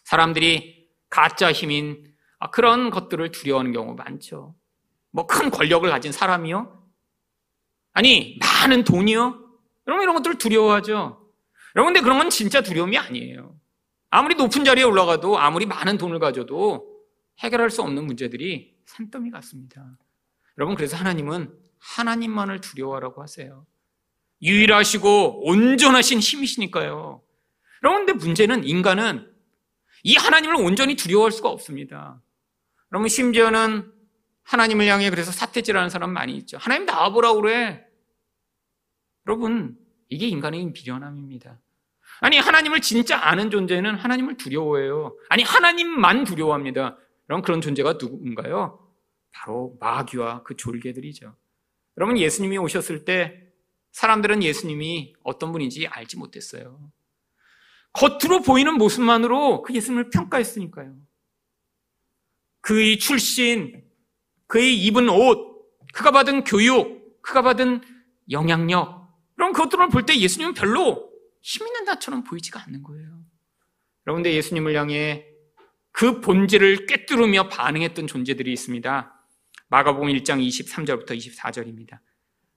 사람들이 0.04 0.90
가짜 1.10 1.52
힘인 1.52 2.14
그런 2.52 2.90
것들을 2.90 3.32
두려워하는 3.32 3.72
경우 3.72 3.96
많죠. 3.96 4.56
뭐 5.12 5.28
큰 5.28 5.50
권력을 5.52 5.88
가진 5.90 6.12
사람이요? 6.12 6.84
아니, 7.94 8.38
많은 8.40 8.84
돈이요? 8.84 9.40
여러분 9.88 10.04
이런 10.04 10.16
것들을 10.16 10.38
두려워하죠. 10.40 11.30
여러분 11.76 11.94
근데 11.94 12.02
그런 12.02 12.18
건 12.18 12.30
진짜 12.30 12.62
두려움이 12.62 12.98
아니에요. 12.98 13.56
아무리 14.16 14.36
높은 14.36 14.64
자리에 14.64 14.84
올라가도 14.84 15.40
아무리 15.40 15.66
많은 15.66 15.98
돈을 15.98 16.20
가져도 16.20 16.88
해결할 17.40 17.72
수 17.72 17.82
없는 17.82 18.06
문제들이 18.06 18.76
산더미 18.86 19.32
같습니다. 19.32 19.98
여러분 20.56 20.76
그래서 20.76 20.96
하나님은 20.96 21.52
하나님만을 21.80 22.62
두려워하라고 22.62 23.24
하세요. 23.24 23.66
유일하시고 24.44 25.48
온전하신 25.48 26.20
힘이시니까요. 26.20 27.24
근데 27.82 28.14
문제는 28.14 28.66
인간은 28.66 29.34
이 30.04 30.16
하나님을 30.16 30.58
온전히 30.58 30.96
두려워할 30.96 31.32
수가 31.32 31.50
없습니다. 31.50 32.22
여러분 32.92 33.10
심지어는 33.10 33.92
하나님을 34.44 34.86
향해 34.86 35.10
그래서 35.10 35.32
사태질하는 35.32 35.90
사람 35.90 36.12
많이 36.12 36.38
있죠. 36.38 36.60
하나님 36.60 36.86
나와보라고 36.86 37.42
그래. 37.42 37.84
여러분, 39.26 39.76
이게 40.10 40.28
인간의 40.28 40.72
비련함입니다. 40.74 41.60
아니, 42.22 42.38
하나님을 42.38 42.82
진짜 42.82 43.18
아는 43.18 43.50
존재는 43.52 43.96
하나님을 43.96 44.38
두려워해요. 44.38 45.18
아니, 45.30 45.44
하나님만 45.44 46.24
두려워합니다. 46.24 46.98
그럼 47.28 47.42
그런 47.42 47.62
존재가 47.62 47.94
누군가요? 47.94 48.80
바로 49.32 49.76
마귀와 49.80 50.44
그 50.44 50.56
졸개들이죠. 50.56 51.36
여러분, 51.98 52.18
예수님이 52.18 52.58
오셨을 52.58 53.06
때 53.06 53.40
사람들은 53.92 54.42
예수님이 54.42 55.14
어떤 55.24 55.52
분인지 55.52 55.88
알지 55.88 56.18
못했어요. 56.18 56.80
겉으로 57.94 58.42
보이는 58.42 58.74
모습만으로 58.76 59.62
그 59.62 59.74
예수님을 59.74 60.10
평가했으니까요. 60.10 60.96
그의 62.62 62.98
출신, 62.98 63.84
그의 64.48 64.78
입은 64.86 65.10
옷, 65.10 65.68
그가 65.94 66.12
받은 66.12 66.44
교육, 66.46 67.22
그가 67.22 67.42
받은 67.42 67.82
영향력, 68.32 69.08
그런 69.36 69.52
것들을 69.54 69.90
볼 69.90 70.06
때 70.06 70.18
예수님은 70.18 70.54
별로 70.54 71.12
힘 71.44 71.68
있는 71.68 71.86
자처럼 71.86 72.24
보이지가 72.24 72.64
않는 72.64 72.82
거예요. 72.84 73.22
여러분들 74.08 74.34
예수님을 74.34 74.76
향해 74.76 75.28
그 75.92 76.22
본질을 76.22 76.88
꿰뚫으며 76.88 77.50
반응했던 77.50 78.08
존재들이 78.08 78.52
있습니다. 78.54 79.14
마가복음 79.68 80.08
1장 80.08 80.46
23절부터 80.48 81.12
24절입니다. 81.12 82.00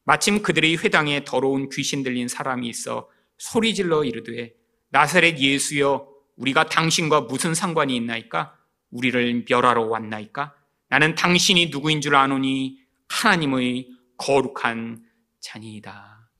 마침 0.04 0.40
그들의 0.40 0.76
회당에 0.78 1.24
더러운 1.24 1.68
귀신 1.68 2.04
들린 2.04 2.28
사람이 2.28 2.68
있어 2.68 3.10
소리질러 3.38 4.04
이르되 4.04 4.54
나사렛 4.90 5.38
예수여 5.38 6.08
우리가 6.36 6.66
당신과 6.66 7.22
무슨 7.22 7.54
상관이 7.54 7.96
있나이까 7.96 8.56
우리를 8.90 9.46
멸하러 9.48 9.82
왔나이까 9.82 10.54
나는 10.88 11.16
당신이 11.16 11.70
누구인 11.70 12.00
줄 12.00 12.14
아노니 12.14 12.80
하나님의 13.08 13.88
거룩한 14.16 15.04
자니이다. 15.40 16.30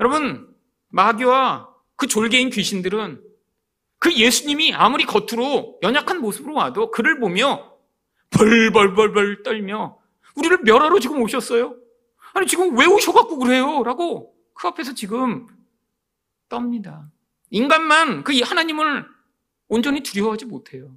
여러분 0.00 0.49
마귀와 0.90 1.68
그 1.96 2.06
졸개인 2.06 2.50
귀신들은 2.50 3.22
그 3.98 4.12
예수님이 4.14 4.74
아무리 4.74 5.04
겉으로 5.04 5.78
연약한 5.82 6.20
모습으로 6.20 6.54
와도 6.54 6.90
그를 6.90 7.20
보며 7.20 7.70
벌벌벌벌 8.30 9.42
떨며 9.42 9.98
우리를 10.36 10.58
멸하러 10.62 10.98
지금 11.00 11.20
오셨어요. 11.22 11.76
아니 12.32 12.46
지금 12.46 12.78
왜 12.78 12.86
오셔갖고 12.86 13.38
그래요? 13.38 13.82
라고 13.82 14.34
그 14.54 14.68
앞에서 14.68 14.94
지금 14.94 15.46
떱니다. 16.48 17.10
인간만 17.50 18.24
그 18.24 18.38
하나님을 18.40 19.06
온전히 19.68 20.02
두려워하지 20.02 20.46
못해요. 20.46 20.96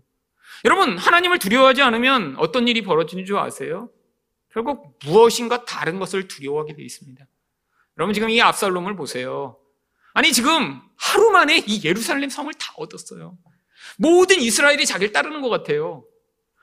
여러분 0.66 0.98
하나님을 0.98 1.40
두려워하지 1.40 1.82
않으면 1.82 2.36
어떤 2.38 2.68
일이 2.68 2.82
벌어지는 2.84 3.26
줄 3.26 3.38
아세요? 3.38 3.90
결국 4.50 4.98
무엇인가 5.04 5.66
다른 5.66 6.00
것을 6.00 6.28
두려워하게 6.28 6.76
되어 6.76 6.86
있습니다. 6.86 7.26
여러분 7.98 8.14
지금 8.14 8.30
이 8.30 8.42
압살롬을 8.42 8.96
보세요. 8.96 9.58
아니 10.14 10.32
지금 10.32 10.82
하루 10.96 11.32
만에 11.32 11.64
이 11.68 11.82
예루살렘 11.84 12.30
성을 12.30 12.54
다 12.54 12.74
얻었어요. 12.78 13.38
모든 13.98 14.40
이스라엘이 14.40 14.86
자기를 14.86 15.12
따르는 15.12 15.42
것 15.42 15.50
같아요. 15.50 16.06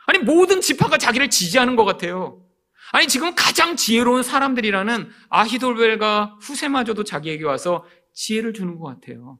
아니 0.07 0.19
모든 0.19 0.61
지파가 0.61 0.99
자기를 0.99 1.31
지지하는 1.31 1.77
것 1.77 1.85
같아요. 1.85 2.45
아니 2.93 3.07
지금 3.07 3.35
가장 3.35 3.77
지혜로운 3.77 4.23
사람들이라는 4.23 5.11
아히돌벨과 5.29 6.39
후세마저도 6.41 7.05
자기에게 7.05 7.45
와서 7.45 7.85
지혜를 8.15 8.53
주는 8.53 8.79
것 8.79 8.87
같아요. 8.87 9.39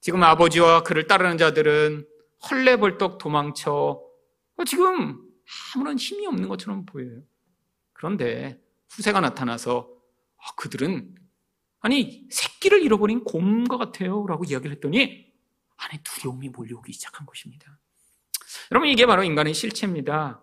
지금 0.00 0.22
아버지와 0.22 0.82
그를 0.82 1.06
따르는 1.06 1.38
자들은 1.38 2.06
헐레벌떡 2.50 3.18
도망쳐 3.18 4.00
지금 4.66 5.20
아무런 5.74 5.98
힘이 5.98 6.26
없는 6.26 6.48
것처럼 6.48 6.86
보여요. 6.86 7.22
그런데 7.92 8.60
후세가 8.90 9.20
나타나서 9.20 9.88
아, 10.38 10.54
그들은 10.56 11.14
아니 11.88 12.22
새끼를 12.28 12.82
잃어버린 12.82 13.24
곰과 13.24 13.78
같아요 13.78 14.26
라고 14.26 14.44
이야기를 14.44 14.76
했더니 14.76 15.32
안에 15.78 16.00
두려움이 16.04 16.50
몰려오기 16.50 16.92
시작한 16.92 17.24
것입니다. 17.24 17.78
여러분 18.70 18.90
이게 18.90 19.06
바로 19.06 19.24
인간의 19.24 19.54
실체입니다. 19.54 20.42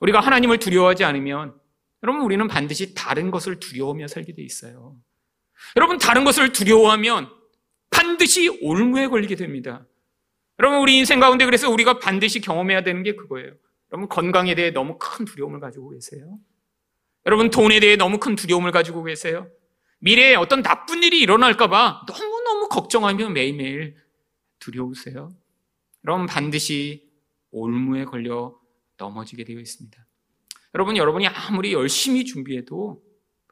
우리가 0.00 0.20
하나님을 0.20 0.58
두려워하지 0.58 1.04
않으면 1.04 1.54
여러분 2.02 2.22
우리는 2.22 2.48
반드시 2.48 2.94
다른 2.94 3.30
것을 3.30 3.60
두려워하며 3.60 4.08
살게 4.08 4.32
돼 4.32 4.42
있어요. 4.42 4.96
여러분 5.76 5.98
다른 5.98 6.24
것을 6.24 6.54
두려워하면 6.54 7.28
반드시 7.90 8.48
올무에 8.62 9.08
걸리게 9.08 9.34
됩니다. 9.34 9.84
여러분 10.58 10.78
우리 10.78 10.96
인생 10.96 11.20
가운데 11.20 11.44
그래서 11.44 11.68
우리가 11.68 11.98
반드시 11.98 12.40
경험해야 12.40 12.82
되는 12.82 13.02
게 13.02 13.14
그거예요. 13.14 13.52
여러분 13.92 14.08
건강에 14.08 14.54
대해 14.54 14.70
너무 14.70 14.96
큰 14.98 15.26
두려움을 15.26 15.60
가지고 15.60 15.90
계세요. 15.90 16.38
여러분 17.26 17.50
돈에 17.50 17.78
대해 17.78 17.96
너무 17.96 18.18
큰 18.18 18.36
두려움을 18.36 18.72
가지고 18.72 19.04
계세요. 19.04 19.50
미래에 20.00 20.34
어떤 20.34 20.62
나쁜 20.62 21.02
일이 21.02 21.20
일어날까봐 21.20 22.06
너무너무 22.06 22.68
걱정하며 22.68 23.30
매일매일 23.30 23.96
두려우세요. 24.58 25.34
여러분 26.04 26.26
반드시 26.26 27.08
올무에 27.50 28.04
걸려 28.04 28.58
넘어지게 28.96 29.44
되어 29.44 29.58
있습니다. 29.58 30.06
여러분, 30.74 30.96
여러분이 30.96 31.26
아무리 31.26 31.72
열심히 31.72 32.24
준비해도 32.24 33.02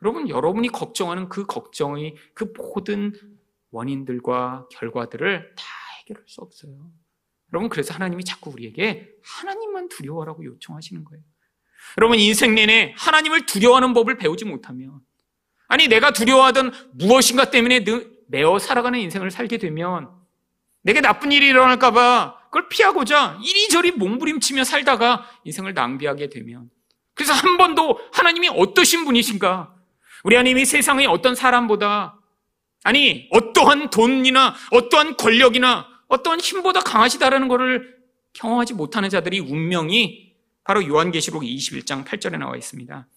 여러분, 0.02 0.28
여러분이 0.28 0.68
걱정하는 0.68 1.28
그 1.28 1.46
걱정의 1.46 2.14
그 2.34 2.52
모든 2.56 3.12
원인들과 3.70 4.68
결과들을 4.70 5.54
다 5.56 5.64
해결할 6.00 6.24
수 6.26 6.42
없어요. 6.42 6.90
여러분, 7.52 7.70
그래서 7.70 7.94
하나님이 7.94 8.24
자꾸 8.24 8.50
우리에게 8.50 9.10
하나님만 9.22 9.88
두려워하라고 9.88 10.44
요청하시는 10.44 11.04
거예요. 11.04 11.24
여러분, 11.98 12.18
인생 12.18 12.54
내내 12.54 12.94
하나님을 12.98 13.46
두려워하는 13.46 13.94
법을 13.94 14.18
배우지 14.18 14.44
못하면, 14.44 15.00
아니, 15.68 15.88
내가 15.88 16.12
두려워하던 16.12 16.72
무엇인가 16.92 17.50
때문에 17.50 17.84
매어 18.28 18.58
살아가는 18.58 18.98
인생을 18.98 19.30
살게 19.30 19.58
되면, 19.58 20.16
내게 20.86 21.00
나쁜 21.00 21.32
일이 21.32 21.48
일어날까봐 21.48 22.36
그걸 22.44 22.68
피하고자 22.68 23.40
이리저리 23.42 23.90
몸부림치며 23.92 24.62
살다가 24.62 25.28
인생을 25.42 25.74
낭비하게 25.74 26.30
되면 26.30 26.70
그래서 27.12 27.32
한 27.32 27.56
번도 27.56 27.98
하나님이 28.12 28.48
어떠신 28.50 29.04
분이신가? 29.04 29.74
우리 30.22 30.36
하나님이 30.36 30.64
세상의 30.64 31.06
어떤 31.06 31.34
사람보다 31.34 32.20
아니 32.84 33.28
어떠한 33.32 33.90
돈이나 33.90 34.54
어떠한 34.70 35.16
권력이나 35.16 35.88
어떠한 36.06 36.38
힘보다 36.38 36.80
강하시다라는 36.80 37.48
것을 37.48 37.96
경험하지 38.34 38.74
못하는 38.74 39.10
자들이 39.10 39.40
운명이 39.40 40.34
바로 40.62 40.86
요한계시록 40.86 41.42
21장 41.42 42.04
8절에 42.04 42.38
나와 42.38 42.56
있습니다. 42.56 43.08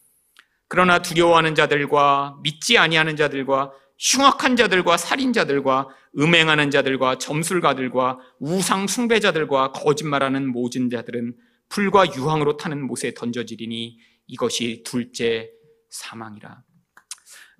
그러나 0.69 0.99
두려워하는 0.99 1.55
자들과 1.55 2.37
믿지 2.43 2.77
아니하는 2.77 3.17
자들과 3.17 3.73
흉악한 3.97 4.55
자들과 4.55 4.97
살인자들과 4.97 5.89
음행하는 6.17 6.71
자들과 6.71 7.17
점술가들과 7.17 8.19
우상 8.39 8.87
숭배자들과 8.87 9.73
거짓말하는 9.73 10.47
모진 10.51 10.89
자들은 10.89 11.35
불과 11.67 12.05
유황으로 12.15 12.57
타는 12.57 12.85
못에 12.85 13.13
던져지리니 13.15 13.97
이것이 14.27 14.83
둘째 14.85 15.49
사망이라. 15.89 16.63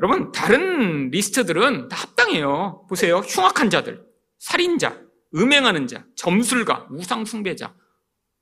여러분 0.02 0.32
다른 0.32 1.10
리스트들은 1.10 1.90
다 1.90 1.98
합당해요. 1.98 2.86
보세요. 2.88 3.18
흉악한 3.18 3.70
자들, 3.72 4.06
살인자, 4.38 5.02
음행하는 5.36 5.88
자, 5.88 6.06
점술가, 6.16 6.88
우상 6.92 7.26
숭배자, 7.26 7.76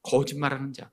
거짓말하는 0.03 0.73
자. 0.73 0.91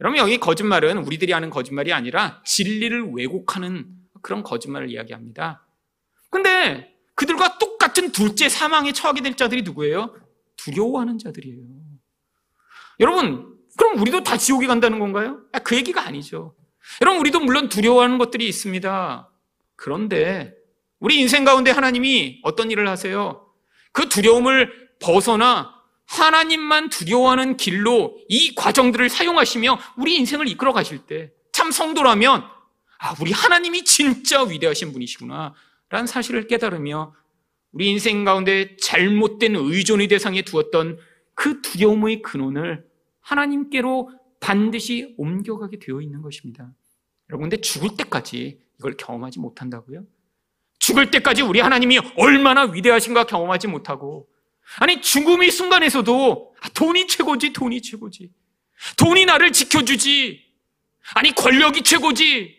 여러분 0.00 0.18
여기 0.18 0.38
거짓말은 0.38 0.98
우리들이 0.98 1.32
하는 1.32 1.50
거짓말이 1.50 1.92
아니라 1.92 2.42
진리를 2.44 3.12
왜곡하는 3.14 3.86
그런 4.22 4.42
거짓말을 4.42 4.90
이야기합니다. 4.90 5.66
근데 6.30 6.94
그들과 7.14 7.58
똑같은 7.58 8.12
둘째 8.12 8.48
사망에 8.48 8.92
처하게 8.92 9.22
될 9.22 9.36
자들이 9.36 9.62
누구예요? 9.62 10.14
두려워하는 10.56 11.18
자들이에요. 11.18 11.62
여러분, 13.00 13.56
그럼 13.76 13.98
우리도 14.00 14.22
다 14.22 14.36
지옥에 14.36 14.66
간다는 14.66 14.98
건가요? 14.98 15.40
아, 15.52 15.58
그 15.60 15.76
얘기가 15.76 16.02
아니죠. 16.02 16.54
여러분, 17.00 17.20
우리도 17.20 17.40
물론 17.40 17.68
두려워하는 17.68 18.18
것들이 18.18 18.48
있습니다. 18.48 19.30
그런데 19.76 20.54
우리 20.98 21.20
인생 21.20 21.44
가운데 21.44 21.70
하나님이 21.70 22.40
어떤 22.42 22.70
일을 22.70 22.88
하세요? 22.88 23.46
그 23.92 24.08
두려움을 24.08 24.90
벗어나 25.00 25.75
하나님만 26.06 26.88
두려워하는 26.90 27.56
길로 27.56 28.18
이 28.28 28.54
과정들을 28.54 29.08
사용하시며 29.08 29.78
우리 29.98 30.16
인생을 30.16 30.48
이끌어 30.48 30.72
가실 30.72 30.98
때 31.06 31.36
참 31.56 31.70
성도라면 31.70 32.44
아, 32.98 33.14
우리 33.18 33.32
하나님이 33.32 33.82
진짜 33.84 34.42
위대하신 34.42 34.92
분이시구나. 34.92 35.54
라는 35.88 36.06
사실을 36.06 36.48
깨달으며 36.48 37.14
우리 37.72 37.90
인생 37.90 38.26
가운데 38.26 38.76
잘못된 38.76 39.56
의존의 39.56 40.08
대상에 40.08 40.42
두었던 40.42 40.98
그 41.34 41.62
두려움의 41.62 42.20
근원을 42.20 42.84
하나님께로 43.22 44.10
반드시 44.38 45.14
옮겨가게 45.16 45.78
되어 45.78 46.02
있는 46.02 46.20
것입니다. 46.20 46.70
여러분, 47.30 47.48
근데 47.48 47.62
죽을 47.62 47.96
때까지 47.96 48.60
이걸 48.78 48.98
경험하지 48.98 49.40
못한다고요? 49.40 50.04
죽을 50.78 51.10
때까지 51.10 51.40
우리 51.40 51.60
하나님이 51.60 52.00
얼마나 52.18 52.64
위대하신가 52.64 53.24
경험하지 53.24 53.68
못하고, 53.68 54.28
아니, 54.80 55.00
죽음의 55.00 55.50
순간에서도 55.50 56.54
아, 56.60 56.68
돈이 56.70 57.06
최고지, 57.06 57.52
돈이 57.52 57.82
최고지. 57.82 58.32
돈이 58.98 59.24
나를 59.24 59.52
지켜주지. 59.52 60.44
아니, 61.14 61.34
권력이 61.34 61.82
최고지. 61.82 62.56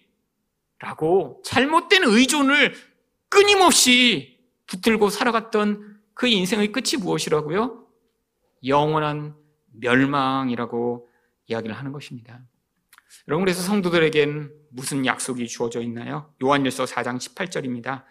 라고 0.80 1.41
잘못된 1.43 2.04
의존을 2.04 2.76
끊임없이 3.30 4.39
붙들고 4.67 5.10
살아갔던 5.10 6.00
그 6.13 6.28
인생의 6.28 6.72
끝이 6.72 6.98
무엇이라고요? 7.00 7.88
영원한 8.65 9.36
멸망이라고 9.74 11.10
이야기를 11.48 11.76
하는 11.76 11.91
것입니다. 11.91 12.41
여러분 13.28 13.43
그래서 13.46 13.62
성도들에겐 13.62 14.52
무슨 14.70 15.06
약속이 15.06 15.48
주어져 15.48 15.82
있나요? 15.82 16.34
요한일서 16.43 16.86
4장 16.86 17.17
18절입니다. 17.17 18.04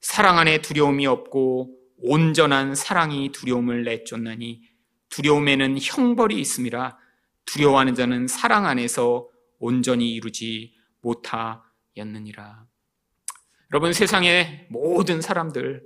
사랑 0.00 0.38
안에 0.38 0.58
두려움이 0.62 1.06
없고 1.06 1.76
온전한 2.06 2.74
사랑이 2.74 3.32
두려움을 3.32 3.84
내쫓나니 3.84 4.62
두려움에는 5.08 5.78
형벌이 5.80 6.38
있음이라 6.38 6.98
두려워하는 7.46 7.94
자는 7.94 8.28
사랑 8.28 8.66
안에서 8.66 9.28
온전히 9.58 10.12
이루지 10.12 10.74
못하였느니라. 11.00 12.66
여러분 13.72 13.92
세상의 13.94 14.66
모든 14.68 15.22
사람들 15.22 15.82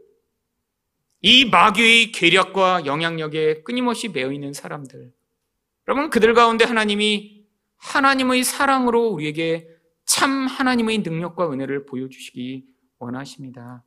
이 1.21 1.45
마귀의 1.45 2.13
괴력과 2.13 2.85
영향력에 2.85 3.63
끊임없이 3.63 4.09
매여 4.09 4.33
있는 4.33 4.53
사람들 4.53 5.13
여러분 5.87 6.11
그들 6.11 6.35
가운데 6.35 6.65
하나님이 6.65 7.47
하나님의 7.77 8.43
사랑으로 8.43 9.07
우리에게 9.09 9.69
참 10.05 10.47
하나님의 10.49 10.99
능력과 10.99 11.53
은혜를 11.53 11.87
보여주시기 11.87 12.67
원하십니다. 12.99 13.85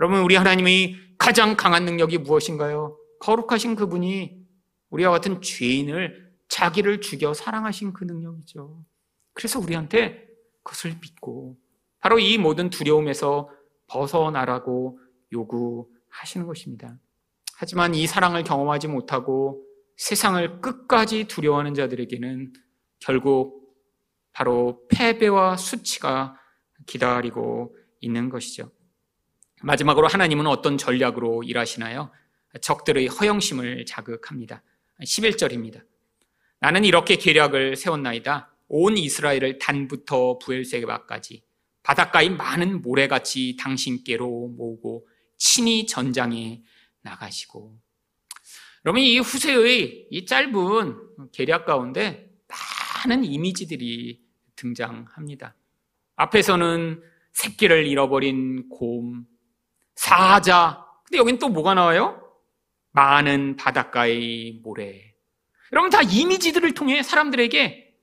여러분 0.00 0.20
우리 0.20 0.36
하나님의 0.36 0.96
가장 1.18 1.56
강한 1.56 1.84
능력이 1.84 2.18
무엇인가요? 2.18 2.96
거룩하신 3.18 3.74
그분이 3.74 4.46
우리와 4.90 5.10
같은 5.10 5.42
죄인을 5.42 6.32
자기를 6.48 7.00
죽여 7.00 7.34
사랑하신 7.34 7.92
그 7.92 8.04
능력이죠. 8.04 8.84
그래서 9.32 9.58
우리한테 9.58 10.28
그것을 10.62 10.96
믿고 11.00 11.58
바로 11.98 12.20
이 12.20 12.38
모든 12.38 12.70
두려움에서 12.70 13.50
벗어나라고 13.88 15.00
요구하시는 15.32 16.46
것입니다. 16.46 16.96
하지만 17.56 17.94
이 17.94 18.06
사랑을 18.06 18.44
경험하지 18.44 18.86
못하고 18.86 19.64
세상을 19.96 20.60
끝까지 20.60 21.24
두려워하는 21.24 21.74
자들에게는 21.74 22.52
결국 23.00 23.74
바로 24.32 24.86
패배와 24.90 25.56
수치가 25.56 26.36
기다리고 26.86 27.76
있는 28.00 28.28
것이죠. 28.28 28.70
마지막으로 29.62 30.06
하나님은 30.06 30.46
어떤 30.46 30.78
전략으로 30.78 31.42
일하시나요? 31.42 32.10
적들의 32.60 33.06
허영심을 33.08 33.86
자극합니다. 33.86 34.62
11절입니다. 35.02 35.82
나는 36.60 36.84
이렇게 36.84 37.16
계략을 37.16 37.76
세웠나이다. 37.76 38.52
온 38.68 38.98
이스라엘을 38.98 39.58
단부터 39.58 40.38
부엘세바까지 40.38 41.42
바닷가의 41.82 42.30
많은 42.30 42.82
모래같이 42.82 43.56
당신께로 43.58 44.48
모으고 44.56 45.08
친히 45.38 45.86
전장에 45.86 46.62
나가시고 47.00 47.78
여러분 48.84 49.02
이 49.02 49.18
후세의 49.18 50.08
이 50.10 50.26
짧은 50.26 51.30
계략 51.32 51.64
가운데 51.64 52.30
많은 53.06 53.24
이미지들이 53.24 54.20
등장합니다. 54.56 55.54
앞에서는 56.16 57.02
새끼를 57.32 57.86
잃어버린 57.86 58.68
곰, 58.68 59.26
사자. 59.98 60.86
근데 61.04 61.18
여긴 61.18 61.38
또 61.38 61.48
뭐가 61.48 61.74
나와요? 61.74 62.22
많은 62.92 63.56
바닷가의 63.56 64.60
모래. 64.62 65.12
여러분 65.72 65.90
다 65.90 66.00
이미지들을 66.02 66.72
통해 66.74 67.02
사람들에게 67.02 67.94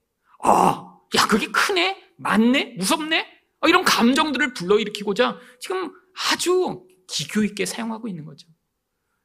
아, 0.44 1.00
야 1.16 1.28
그게 1.28 1.48
크네, 1.48 1.98
많네, 2.18 2.76
무섭네 2.78 3.26
어, 3.62 3.68
이런 3.70 3.86
감정들을 3.86 4.54
불러일으키고자 4.54 5.40
지금 5.62 5.94
아주 6.32 6.86
기교 7.08 7.46
있게 7.46 7.66
사용하고 7.66 8.10
있는 8.10 8.26
거죠. 8.26 8.48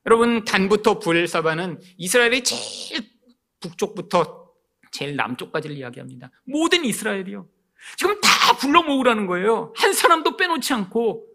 여러분 0.07 0.45
단부터 0.45 1.01
부엘사바는 1.01 1.81
이스라엘의 1.99 2.45
제일 2.45 3.11
북쪽부터 3.59 4.49
제일 4.93 5.17
남쪽까지를 5.17 5.77
이야기합니다. 5.77 6.31
모든 6.45 6.85
이스라엘이요. 6.85 7.49
지금 7.97 8.21
다 8.21 8.57
불러 8.59 8.83
모으라는 8.83 9.27
거예요. 9.27 9.75
한 9.77 9.93
사람도 9.93 10.37
빼놓지 10.37 10.73
않고 10.73 11.27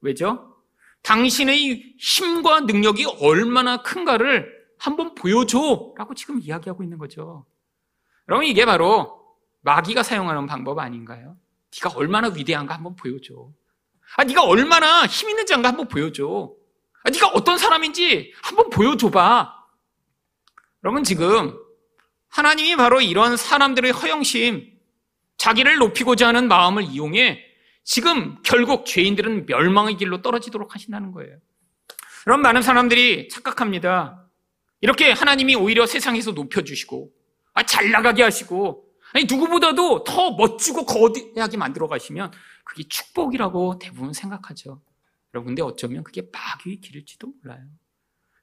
왜죠? 0.00 0.49
당신의 1.02 1.94
힘과 1.98 2.60
능력이 2.60 3.06
얼마나 3.20 3.82
큰가를 3.82 4.60
한번 4.78 5.14
보여줘 5.14 5.92
라고 5.96 6.14
지금 6.14 6.40
이야기하고 6.40 6.82
있는 6.82 6.98
거죠. 6.98 7.46
여러분 8.28 8.46
이게 8.46 8.64
바로 8.64 9.20
마귀가 9.62 10.02
사용하는 10.02 10.46
방법 10.46 10.78
아닌가요? 10.78 11.36
네가 11.74 11.96
얼마나 11.96 12.28
위대한가 12.28 12.74
한번 12.74 12.96
보여줘. 12.96 13.50
아, 14.16 14.24
네가 14.24 14.44
얼마나 14.44 15.06
힘 15.06 15.30
있는지 15.30 15.52
한번 15.52 15.88
보여줘. 15.88 16.52
아, 17.04 17.10
네가 17.10 17.28
어떤 17.28 17.58
사람인지 17.58 18.32
한번 18.42 18.70
보여줘봐. 18.70 19.54
여러분 20.82 21.04
지금 21.04 21.56
하나님이 22.28 22.76
바로 22.76 23.00
이런 23.00 23.36
사람들의 23.36 23.90
허영심, 23.92 24.78
자기를 25.36 25.76
높이고자 25.76 26.28
하는 26.28 26.48
마음을 26.48 26.84
이용해 26.84 27.49
지금 27.82 28.40
결국 28.42 28.86
죄인들은 28.86 29.46
멸망의 29.46 29.96
길로 29.96 30.22
떨어지도록 30.22 30.74
하신다는 30.74 31.12
거예요. 31.12 31.36
그럼 32.24 32.42
많은 32.42 32.62
사람들이 32.62 33.28
착각합니다. 33.28 34.26
이렇게 34.80 35.12
하나님이 35.12 35.56
오히려 35.56 35.86
세상에서 35.86 36.32
높여주시고, 36.32 37.10
아, 37.54 37.64
잘 37.64 37.90
나가게 37.90 38.22
하시고, 38.22 38.86
아니, 39.12 39.24
누구보다도 39.24 40.04
더 40.04 40.30
멋지고 40.32 40.86
거대하게 40.86 41.56
만들어 41.56 41.88
가시면 41.88 42.30
그게 42.64 42.84
축복이라고 42.88 43.78
대부분 43.78 44.12
생각하죠. 44.12 44.80
여러분, 45.34 45.50
근데 45.50 45.62
어쩌면 45.62 46.04
그게 46.04 46.22
마귀의 46.32 46.80
길일지도 46.80 47.32
몰라요. 47.42 47.64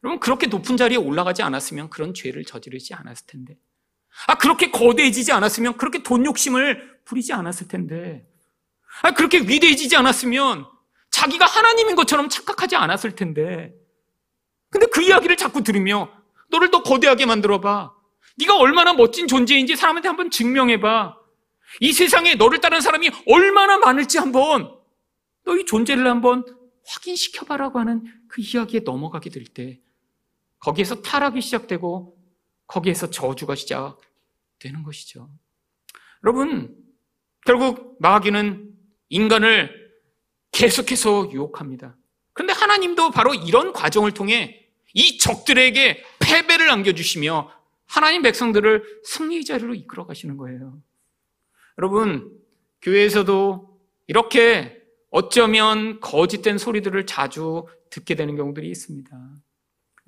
여러분, 0.04 0.19
그렇게 0.19 0.47
높은 0.47 0.78
자리에 0.78 0.97
올라가지 0.97 1.41
않았으면 1.41 1.89
그런 1.89 2.13
죄를 2.13 2.43
저지르지 2.43 2.93
않았을 2.93 3.28
텐데. 3.28 3.58
아, 4.28 4.38
그렇게 4.38 4.71
거대해지지 4.71 5.32
않았으면 5.32 5.78
그렇게 5.78 6.04
돈 6.04 6.26
욕심을 6.26 7.02
부리지 7.06 7.34
않았을 7.34 7.67
텐데. 7.67 8.28
아, 9.04 9.12
그렇게 9.12 9.39
위대해지지 9.39 9.95
않았으면 9.95 10.65
자기가 11.12 11.45
하나님인 11.45 11.95
것처럼 11.95 12.30
착각하지 12.30 12.76
않았을 12.76 13.15
텐데. 13.15 13.73
근데 14.69 14.88
그 14.88 15.02
이야기를 15.02 15.38
자꾸 15.38 15.63
들으며 15.63 16.12
너를 16.50 16.71
더 16.71 16.84
거대하게 16.84 17.26
만들어봐. 17.26 17.93
네가 18.38 18.58
얼마나 18.58 18.93
멋진 18.93 19.28
존재인지 19.28 19.76
사람한테 19.76 20.08
한번 20.08 20.30
증명해봐. 20.30 21.17
이 21.82 21.91
세상에 21.93 22.36
너를 22.36 22.60
따르는 22.60 22.82
사람이 22.82 23.10
얼마나 23.28 23.78
많을지 23.78 24.17
한번 24.17 24.73
너희 25.45 25.65
존재를 25.65 26.08
한번 26.08 26.45
확인시켜봐라고 26.88 27.80
하는 27.80 28.04
그 28.28 28.41
이야기에 28.41 28.82
넘어가게 28.82 29.30
될 29.30 29.45
때 29.45 29.80
거기에서 30.60 31.02
타락이 31.02 31.41
시작되고 31.41 32.17
거기에서 32.67 33.10
저주가 33.10 33.56
시작되는 33.56 34.84
것이죠. 34.84 35.30
여러분, 36.23 36.76
결국 37.45 37.97
마귀는 38.00 38.77
인간을 39.10 39.91
계속해서 40.52 41.32
유혹합니다. 41.32 41.96
그런데 42.34 42.54
하나님도 42.54 43.12
바로 43.12 43.34
이런 43.34 43.74
과정을 43.74 44.12
통해 44.13 44.67
이 44.93 45.17
적들에게 45.17 46.04
패배를 46.20 46.70
안겨주시며 46.70 47.52
하나님 47.86 48.22
백성들을 48.22 49.02
승리의 49.04 49.46
자리로 49.46 49.76
이끌어 49.76 50.06
가시는 50.06 50.38
거예요. 50.38 50.82
여러분, 51.78 52.32
교회에서도 52.82 53.80
이렇게 54.08 54.82
어쩌면 55.10 56.00
거짓된 56.00 56.58
소리들을 56.58 57.06
자주 57.06 57.65
듣게 57.89 58.15
되는 58.15 58.36
경우들이 58.36 58.70
있습니다. 58.70 59.10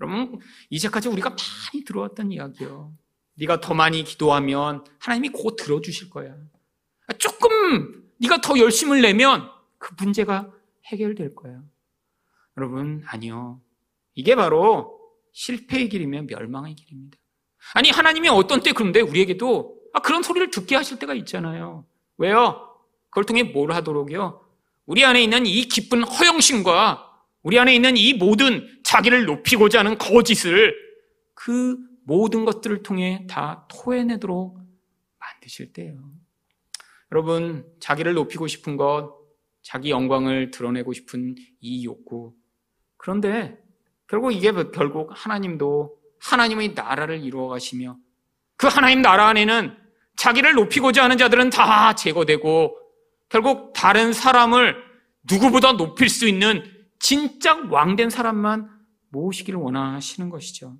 여러분, 0.01 0.39
이제까지 0.69 1.09
우리가 1.09 1.29
많이 1.29 1.83
들어왔던 1.85 2.31
이야기요. 2.31 2.93
네가 3.35 3.61
더 3.61 3.73
많이 3.73 4.03
기도하면 4.03 4.83
하나님이 4.99 5.29
곧 5.29 5.55
들어주실 5.55 6.09
거야. 6.09 6.35
조금 7.17 8.08
네가 8.19 8.41
더 8.41 8.57
열심을 8.57 9.01
내면 9.01 9.49
그 9.77 9.93
문제가 9.97 10.51
해결될 10.85 11.35
거야. 11.35 11.61
여러분, 12.57 13.03
아니요. 13.05 13.61
이게 14.15 14.35
바로 14.35 14.99
실패의 15.31 15.89
길이면 15.89 16.27
멸망의 16.27 16.75
길입니다. 16.75 17.17
아니, 17.73 17.89
하나님이 17.89 18.29
어떤 18.29 18.61
때 18.61 18.71
그런데 18.73 19.01
우리에게도 19.01 19.79
아, 19.93 20.01
그런 20.01 20.21
소리를 20.21 20.49
듣게 20.51 20.75
하실 20.75 20.99
때가 20.99 21.13
있잖아요. 21.15 21.85
왜요? 22.17 22.69
그걸 23.09 23.25
통해 23.25 23.43
뭘 23.43 23.71
하도록요? 23.71 24.45
우리 24.85 25.05
안에 25.05 25.23
있는 25.23 25.45
이 25.45 25.65
기쁜 25.65 26.03
허영심과 26.03 27.09
우리 27.43 27.57
안에 27.57 27.73
있는 27.73 27.95
이 27.95 28.13
모든 28.13 28.67
자기를 28.83 29.25
높이고자 29.25 29.79
하는 29.79 29.97
거짓을 29.97 30.75
그 31.33 31.77
모든 32.03 32.43
것들을 32.43 32.83
통해 32.83 33.25
다 33.29 33.65
토해내도록 33.69 34.59
만드실 35.19 35.73
때예요. 35.73 36.11
여러분, 37.11 37.65
자기를 37.79 38.13
높이고 38.13 38.47
싶은 38.47 38.77
것, 38.77 39.17
자기 39.61 39.89
영광을 39.89 40.51
드러내고 40.51 40.93
싶은 40.93 41.35
이 41.59 41.85
욕구. 41.85 42.33
그런데 42.97 43.57
결국 44.07 44.31
이게 44.31 44.51
결국 44.51 45.09
하나님도 45.11 45.97
하나님의 46.19 46.73
나라를 46.73 47.23
이루어 47.23 47.47
가시며 47.47 47.97
그 48.57 48.67
하나님 48.67 49.01
나라 49.01 49.27
안에는 49.27 49.77
자기를 50.17 50.53
높이고자 50.53 51.03
하는 51.03 51.17
자들은 51.17 51.49
다 51.49 51.95
제거되고 51.95 52.77
결국 53.29 53.73
다른 53.73 54.11
사람을 54.11 54.75
누구보다 55.29 55.73
높일 55.73 56.09
수 56.09 56.27
있는 56.27 56.63
진짜 56.99 57.55
왕된 57.69 58.09
사람만 58.09 58.69
모으시기를 59.09 59.59
원하시는 59.59 60.29
것이죠. 60.29 60.77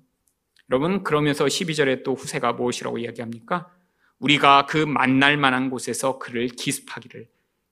여러분, 0.70 1.02
그러면서 1.02 1.46
12절에 1.46 2.04
또 2.04 2.14
후세가 2.14 2.52
무엇이라고 2.52 2.98
이야기합니까? 2.98 3.72
우리가 4.20 4.66
그 4.66 4.76
만날 4.76 5.36
만한 5.36 5.70
곳에서 5.70 6.18
그를 6.18 6.48
기습하기를 6.48 7.28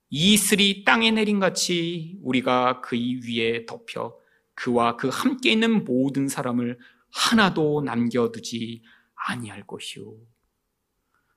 이슬이 0.09 0.83
땅에 0.83 1.11
내린 1.11 1.39
같이 1.39 2.17
우리가 2.23 2.81
그의 2.81 3.21
위에 3.27 3.65
덮여 3.65 4.17
그와 4.55 4.97
그 4.97 5.09
함께 5.09 5.51
있는 5.51 5.85
모든 5.85 6.27
사람을 6.27 6.79
하나도 7.11 7.81
남겨두지 7.81 8.83
아니할 9.15 9.65
것이오. 9.65 10.17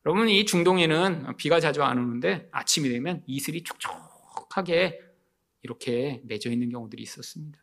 여러분 0.04 0.28
이 0.28 0.44
중동에는 0.44 1.36
비가 1.36 1.60
자주 1.60 1.82
안 1.82 1.98
오는데 1.98 2.48
아침이 2.50 2.88
되면 2.88 3.22
이슬이 3.26 3.62
촉촉하게 3.62 4.98
이렇게 5.62 6.22
맺어 6.24 6.50
있는 6.50 6.70
경우들이 6.70 7.02
있었습니다. 7.02 7.62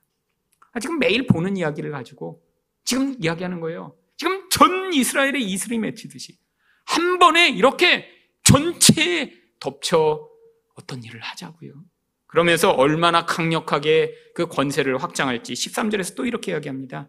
아, 0.72 0.80
지금 0.80 1.00
매일 1.00 1.26
보는 1.26 1.58
이야기를 1.58 1.92
가지고 1.92 2.42
지금 2.86 3.16
이야기하는 3.20 3.60
거예요. 3.60 3.98
지금 4.16 4.48
전 4.50 4.94
이스라엘의 4.94 5.44
이슬이 5.44 5.80
맺히듯이 5.80 6.38
한 6.90 7.20
번에 7.20 7.50
이렇게 7.50 8.10
전체에 8.44 9.32
덮쳐 9.60 10.28
어떤 10.76 11.04
일을 11.04 11.20
하자고요. 11.20 11.74
그러면서 12.26 12.72
얼마나 12.72 13.26
강력하게 13.26 14.14
그 14.34 14.48
권세를 14.48 15.02
확장할지 15.02 15.54
13절에서 15.54 16.16
또 16.16 16.26
이렇게 16.26 16.52
이야기합니다. 16.52 17.08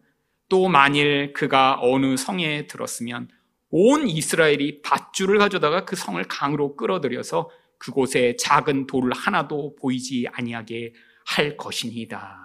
또 0.51 0.69
만일 0.69 1.33
그가 1.33 1.79
어느 1.81 2.17
성에 2.17 2.67
들었으면 2.67 3.29
온 3.71 4.07
이스라엘이 4.07 4.83
밧줄을 4.83 5.39
가져다가 5.39 5.85
그 5.85 5.97
성을 5.97 6.23
강으로 6.25 6.77
끌어들여서 6.77 7.49
그곳에 7.79 8.37
작은 8.37 8.87
돌 8.87 9.11
하나도 9.15 9.77
보이지 9.77 10.29
아니하게 10.33 10.93
할 11.25 11.57
것이니이다. 11.57 12.39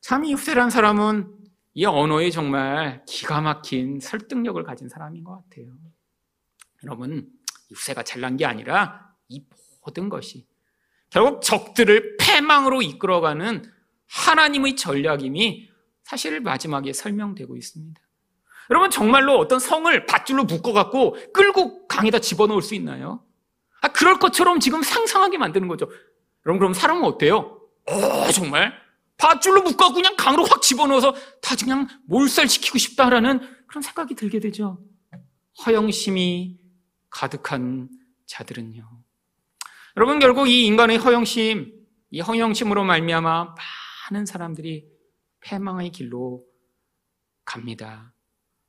참 0.00 0.24
이 0.24 0.32
후세란 0.32 0.70
사람은 0.70 1.37
이 1.78 1.84
언어에 1.84 2.30
정말 2.30 3.04
기가 3.06 3.40
막힌 3.40 4.00
설득력을 4.00 4.60
가진 4.64 4.88
사람인 4.88 5.22
것 5.22 5.30
같아요. 5.30 5.68
여러분, 6.82 7.30
이후세가 7.70 8.02
잘난 8.02 8.36
게 8.36 8.44
아니라 8.44 9.14
이 9.28 9.44
모든 9.84 10.08
것이 10.08 10.48
결국 11.08 11.40
적들을 11.40 12.16
패망으로 12.18 12.82
이끌어가는 12.82 13.62
하나님의 14.08 14.74
전략임이 14.74 15.70
사실 16.02 16.40
마지막에 16.40 16.92
설명되고 16.92 17.56
있습니다. 17.56 18.02
여러분 18.70 18.90
정말로 18.90 19.38
어떤 19.38 19.60
성을 19.60 20.04
밧줄로 20.06 20.46
묶어갖고 20.46 21.16
끌고 21.32 21.86
강에다 21.86 22.18
집어넣을 22.18 22.60
수 22.60 22.74
있나요? 22.74 23.24
아, 23.82 23.92
그럴 23.92 24.18
것처럼 24.18 24.58
지금 24.58 24.82
상상하게 24.82 25.38
만드는 25.38 25.68
거죠. 25.68 25.88
여러분 26.44 26.58
그럼 26.58 26.74
사람은 26.74 27.04
어때요? 27.04 27.60
어 27.86 28.32
정말 28.32 28.87
밧줄로 29.18 29.62
묶어갖고 29.62 29.94
그냥 29.94 30.16
강으로 30.16 30.44
확 30.44 30.62
집어넣어서 30.62 31.14
다 31.42 31.56
그냥 31.56 31.88
몰살시키고 32.06 32.78
싶다라는 32.78 33.40
그런 33.66 33.82
생각이 33.82 34.14
들게 34.14 34.40
되죠. 34.40 34.82
허영심이 35.66 36.58
가득한 37.10 37.88
자들은요. 38.26 38.88
여러분 39.96 40.18
결국 40.18 40.48
이 40.48 40.64
인간의 40.66 40.98
허영심, 40.98 41.72
이 42.10 42.20
허영심으로 42.20 42.84
말미암아 42.84 43.54
많은 44.10 44.26
사람들이 44.26 44.86
패망의 45.40 45.90
길로 45.90 46.44
갑니다. 47.44 48.12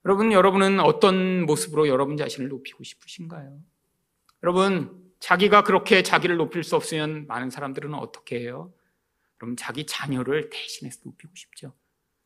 여러분, 0.06 0.32
여러분은 0.32 0.80
어떤 0.80 1.46
모습으로 1.46 1.88
여러분 1.88 2.16
자신을 2.16 2.48
높이고 2.48 2.84
싶으신가요? 2.84 3.60
여러분, 4.44 4.98
자기가 5.20 5.64
그렇게 5.64 6.02
자기를 6.04 6.38
높일 6.38 6.64
수 6.64 6.76
없으면 6.78 7.28
많은 7.28 7.50
사람들은 7.50 7.94
어떻게 7.94 8.40
해요? 8.40 8.72
그럼 9.40 9.56
자기 9.58 9.86
자녀를 9.86 10.50
대신해서 10.52 11.00
높이고 11.06 11.34
싶죠. 11.36 11.74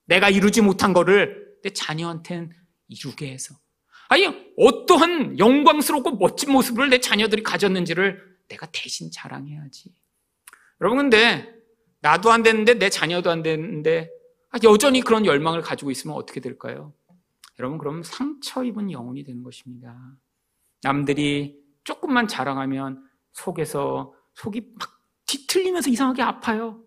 내가 0.06 0.30
이루지 0.30 0.62
못한 0.62 0.92
거를 0.92 1.58
내 1.64 1.70
자녀한테는 1.70 2.52
이루게 2.90 3.32
해서. 3.32 3.56
아니, 4.10 4.28
어떠한 4.58 5.40
영광스럽고 5.40 6.18
멋진 6.18 6.52
모습을 6.52 6.90
내 6.90 7.00
자녀들이 7.00 7.44
가졌는지를 7.44 8.38
내가 8.50 8.68
대신 8.72 9.10
자랑해야지. 9.12 9.94
여러분, 10.82 10.98
근데 10.98 11.54
나도 12.02 12.32
안 12.32 12.44
됐는데 12.44 12.74
내 12.74 12.90
자녀도 12.90 13.32
안 13.32 13.44
됐는데 13.44 14.10
아, 14.50 14.58
여전히 14.64 15.02
그런 15.02 15.26
열망을 15.26 15.62
가지고 15.62 15.90
있으면 15.90 16.16
어떻게 16.16 16.40
될까요? 16.40 16.94
여러분, 17.60 17.78
그럼 17.78 18.04
상처 18.04 18.64
입은 18.64 18.92
영혼이 18.92 19.24
되는 19.24 19.42
것입니다. 19.42 19.98
남들이 20.82 21.58
조금만 21.84 22.28
자랑하면 22.28 23.04
속에서 23.32 24.14
속이 24.36 24.74
막 24.78 25.00
뒤틀리면서 25.26 25.90
이상하게 25.90 26.22
아파요. 26.22 26.83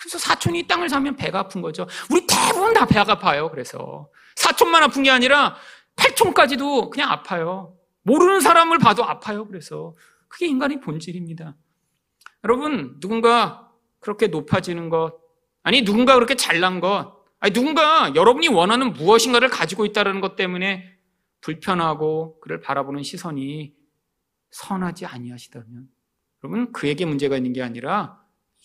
그래서 0.00 0.18
사촌이 0.18 0.66
땅을 0.66 0.88
사면 0.88 1.14
배가 1.16 1.40
아픈 1.40 1.60
거죠. 1.60 1.86
우리 2.10 2.26
대부분 2.26 2.72
다 2.72 2.86
배가 2.86 3.12
아파요. 3.12 3.50
그래서 3.50 4.08
사촌만 4.36 4.82
아픈 4.82 5.02
게 5.02 5.10
아니라 5.10 5.56
팔촌까지도 5.96 6.88
그냥 6.88 7.10
아파요. 7.10 7.76
모르는 8.02 8.40
사람을 8.40 8.78
봐도 8.78 9.04
아파요. 9.04 9.46
그래서 9.46 9.94
그게 10.28 10.46
인간의 10.46 10.80
본질입니다. 10.80 11.54
여러분, 12.44 12.98
누군가 13.00 13.70
그렇게 13.98 14.28
높아지는 14.28 14.88
것, 14.88 15.18
아니, 15.62 15.82
누군가 15.82 16.14
그렇게 16.14 16.34
잘난 16.34 16.80
것, 16.80 17.20
아니, 17.38 17.52
누군가 17.52 18.14
여러분이 18.14 18.48
원하는 18.48 18.94
무엇인가를 18.94 19.50
가지고 19.50 19.84
있다는 19.84 20.22
것 20.22 20.36
때문에 20.36 20.96
불편하고 21.42 22.40
그를 22.40 22.60
바라보는 22.60 23.02
시선이 23.02 23.74
선하지 24.50 25.06
아니하시다면 25.06 25.88
여러분 26.42 26.72
그에게 26.72 27.04
문제가 27.04 27.36
있는 27.36 27.52
게 27.52 27.62
아니라 27.62 28.19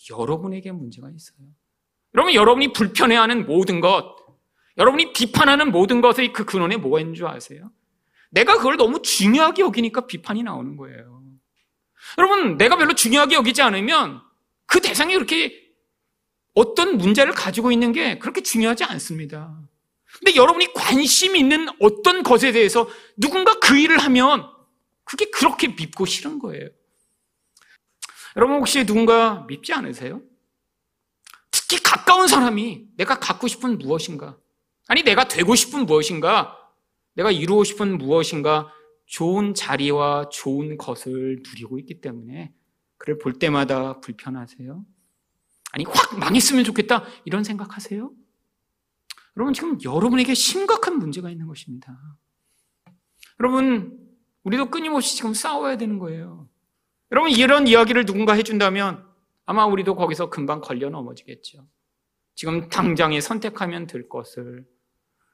여러분에게 0.09 0.71
문제가 0.71 1.09
있어요. 1.09 1.47
여러분 2.13 2.33
여러분이 2.33 2.73
불편해하는 2.73 3.45
모든 3.45 3.81
것, 3.81 4.15
여러분이 4.77 5.13
비판하는 5.13 5.71
모든 5.71 6.01
것의 6.01 6.33
그 6.33 6.45
근원에 6.45 6.77
뭐가 6.77 6.99
있는 6.99 7.13
줄 7.13 7.27
아세요? 7.27 7.71
내가 8.31 8.57
그걸 8.57 8.77
너무 8.77 9.01
중요하게 9.01 9.61
여기니까 9.61 10.07
비판이 10.07 10.43
나오는 10.43 10.75
거예요. 10.75 11.23
여러분 12.17 12.57
내가 12.57 12.77
별로 12.77 12.93
중요하게 12.93 13.35
여기지 13.35 13.61
않으면 13.61 14.21
그 14.65 14.81
대상이 14.81 15.13
그렇게 15.13 15.65
어떤 16.53 16.97
문제를 16.97 17.33
가지고 17.33 17.71
있는 17.71 17.91
게 17.91 18.17
그렇게 18.19 18.41
중요하지 18.41 18.83
않습니다. 18.85 19.59
근데 20.19 20.35
여러분이 20.35 20.73
관심 20.73 21.35
있는 21.35 21.67
어떤 21.79 22.23
것에 22.23 22.51
대해서 22.51 22.87
누군가 23.17 23.59
그 23.59 23.77
일을 23.77 23.97
하면 23.99 24.49
그게 25.03 25.29
그렇게 25.29 25.67
밉고 25.67 26.05
싫은 26.05 26.39
거예요. 26.39 26.69
여러분 28.35 28.57
혹시 28.57 28.85
누군가 28.85 29.45
밉지 29.47 29.73
않으세요? 29.73 30.21
특히 31.51 31.81
가까운 31.81 32.27
사람이 32.27 32.89
내가 32.97 33.19
갖고 33.19 33.47
싶은 33.47 33.77
무엇인가, 33.77 34.37
아니 34.87 35.03
내가 35.03 35.27
되고 35.27 35.55
싶은 35.55 35.85
무엇인가, 35.85 36.57
내가 37.13 37.31
이루고 37.31 37.63
싶은 37.63 37.97
무엇인가 37.97 38.71
좋은 39.05 39.53
자리와 39.53 40.29
좋은 40.29 40.77
것을 40.77 41.41
누리고 41.47 41.79
있기 41.79 42.01
때문에 42.01 42.53
그를 42.97 43.17
볼 43.17 43.39
때마다 43.39 43.99
불편하세요? 43.99 44.85
아니, 45.71 45.83
확 45.85 46.17
망했으면 46.17 46.63
좋겠다. 46.63 47.03
이런 47.25 47.43
생각하세요? 47.43 48.11
여러분, 49.37 49.53
지금 49.53 49.77
여러분에게 49.83 50.33
심각한 50.33 50.97
문제가 50.97 51.29
있는 51.29 51.47
것입니다. 51.47 51.97
여러분, 53.39 53.99
우리도 54.43 54.69
끊임없이 54.71 55.17
지금 55.17 55.33
싸워야 55.33 55.77
되는 55.77 55.99
거예요. 55.99 56.47
여러분, 57.15 57.31
이런 57.31 57.65
이야기를 57.65 58.03
누군가 58.03 58.33
해준다면 58.33 59.01
아마 59.45 59.65
우리도 59.65 59.95
거기서 59.95 60.29
금방 60.29 60.59
걸려 60.59 60.89
넘어지겠죠. 60.89 61.65
지금 62.35 62.67
당장에 62.67 63.21
선택하면 63.21 63.87
될 63.87 64.09
것을 64.09 64.65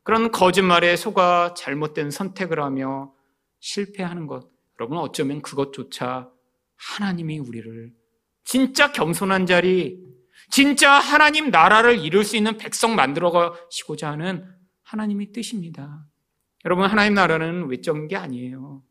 그런 0.04 0.30
거짓말에 0.30 0.96
속아 0.96 1.56
잘못된 1.56 2.12
선택을 2.12 2.62
하며 2.62 3.12
실패하는 3.62 4.28
것. 4.28 4.48
여러분, 4.80 5.00
어쩌면 5.00 5.42
그것조차 5.42 6.30
하나님이 6.76 7.40
우리를 7.40 7.92
진짜 8.44 8.92
겸손한 8.92 9.48
자리, 9.48 10.06
진짜 10.52 10.92
하나님 10.92 11.50
나라를 11.50 11.98
이룰 11.98 12.24
수 12.24 12.38
있는 12.38 12.58
백성 12.58 12.96
만들어 12.96 13.32
가시고자 13.32 14.12
하는 14.12 14.46
하나님의 14.84 15.32
뜻입니다. 15.32 16.06
여러분, 16.64 16.86
하나님 16.86 17.16
나라는 17.16 17.70
외적인 17.70 18.08
게 18.08 18.18
아니에요. 18.18 18.84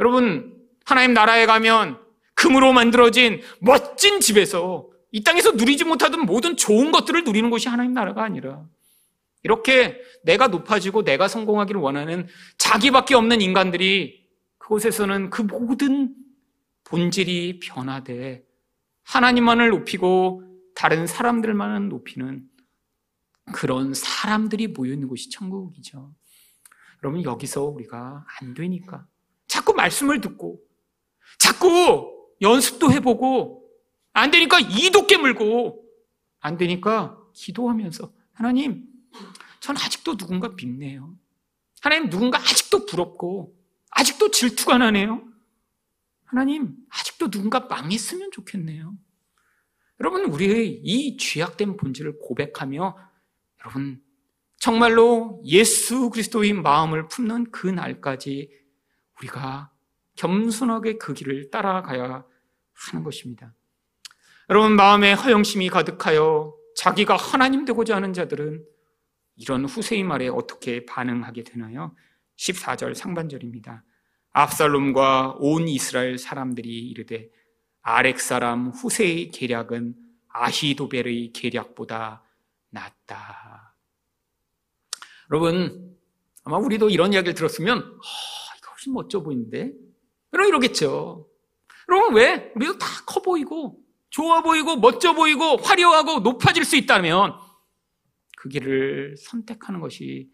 여러분, 0.00 0.58
하나님 0.86 1.12
나라에 1.12 1.44
가면 1.44 2.01
금으로 2.42 2.72
만들어진 2.72 3.40
멋진 3.60 4.18
집에서 4.18 4.88
이 5.12 5.22
땅에서 5.22 5.52
누리지 5.52 5.84
못하던 5.84 6.26
모든 6.26 6.56
좋은 6.56 6.90
것들을 6.90 7.22
누리는 7.22 7.50
곳이 7.50 7.68
하나님 7.68 7.94
나라가 7.94 8.24
아니라 8.24 8.66
이렇게 9.44 10.00
내가 10.24 10.48
높아지고 10.48 11.04
내가 11.04 11.28
성공하기를 11.28 11.80
원하는 11.80 12.26
자기밖에 12.58 13.14
없는 13.14 13.40
인간들이 13.40 14.26
그곳에서는 14.58 15.30
그 15.30 15.42
모든 15.42 16.16
본질이 16.82 17.60
변화돼 17.60 18.44
하나님만을 19.04 19.68
높이고 19.68 20.42
다른 20.74 21.06
사람들만은 21.06 21.90
높이는 21.90 22.42
그런 23.52 23.94
사람들이 23.94 24.68
모여 24.68 24.94
있는 24.94 25.06
곳이 25.06 25.30
천국이죠. 25.30 26.12
여러분 27.04 27.22
여기서 27.22 27.64
우리가 27.66 28.24
안 28.40 28.54
되니까 28.54 29.06
자꾸 29.46 29.74
말씀을 29.74 30.20
듣고 30.20 30.60
자꾸 31.38 32.21
연습도 32.42 32.92
해보고 32.92 33.66
안 34.12 34.30
되니까 34.30 34.60
이도 34.60 35.06
깨물고 35.06 35.82
안 36.40 36.58
되니까 36.58 37.18
기도하면서 37.32 38.12
하나님 38.32 38.86
전 39.60 39.76
아직도 39.76 40.16
누군가 40.16 40.50
믿네요. 40.50 41.16
하나님 41.80 42.10
누군가 42.10 42.38
아직도 42.38 42.84
부럽고 42.86 43.56
아직도 43.90 44.30
질투가 44.30 44.78
나네요. 44.78 45.22
하나님 46.24 46.76
아직도 46.90 47.30
누군가 47.30 47.60
망했으면 47.60 48.30
좋겠네요. 48.32 48.96
여러분, 50.00 50.24
우리의 50.24 50.80
이 50.82 51.16
죄악된 51.16 51.76
본질을 51.76 52.18
고백하며 52.18 52.98
여러분, 53.60 54.02
정말로 54.58 55.40
예수 55.44 56.10
그리스도의 56.10 56.54
마음을 56.54 57.06
품는 57.08 57.50
그 57.52 57.68
날까지 57.68 58.50
우리가 59.18 59.70
겸손하게 60.16 60.98
그 60.98 61.14
길을 61.14 61.50
따라가야 61.50 62.24
하는 62.74 63.04
것입니다. 63.04 63.54
여러분, 64.50 64.76
마음에 64.76 65.12
허영심이 65.12 65.68
가득하여 65.70 66.54
자기가 66.76 67.16
하나님 67.16 67.64
되고자 67.64 67.96
하는 67.96 68.12
자들은 68.12 68.64
이런 69.36 69.64
후세의 69.64 70.04
말에 70.04 70.28
어떻게 70.28 70.84
반응하게 70.84 71.44
되나요? 71.44 71.94
14절 72.36 72.94
상반절입니다. 72.94 73.84
압살롬과 74.32 75.36
온 75.38 75.68
이스라엘 75.68 76.18
사람들이 76.18 76.68
이르되 76.88 77.28
아렉 77.82 78.20
사람 78.20 78.68
후세의 78.68 79.30
계략은 79.30 79.94
아히도벨의 80.28 81.32
계략보다 81.32 82.22
낫다. 82.70 83.74
여러분, 85.30 85.96
아마 86.44 86.58
우리도 86.58 86.90
이런 86.90 87.12
이야기를 87.12 87.34
들었으면, 87.34 87.78
아, 87.78 88.56
이거 88.58 88.70
훨씬 88.70 88.92
멋져 88.92 89.22
보이는데? 89.22 89.72
여러분 90.32 90.48
이러겠죠. 90.48 91.28
여러분 91.88 92.14
왜? 92.14 92.52
우리도 92.54 92.78
다 92.78 92.86
커 93.06 93.20
보이고, 93.22 93.78
좋아 94.10 94.42
보이고, 94.42 94.76
멋져 94.76 95.14
보이고, 95.14 95.56
화려하고, 95.56 96.20
높아질 96.20 96.64
수 96.64 96.76
있다면, 96.76 97.34
그 98.36 98.48
길을 98.48 99.16
선택하는 99.18 99.80
것이 99.80 100.30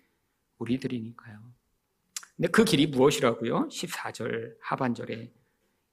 우리들이니까요. 0.59 1.39
근데 2.37 2.49
그 2.51 2.65
길이 2.65 2.87
무엇이라고요? 2.87 3.69
14절 3.69 4.55
하반절에 4.63 5.33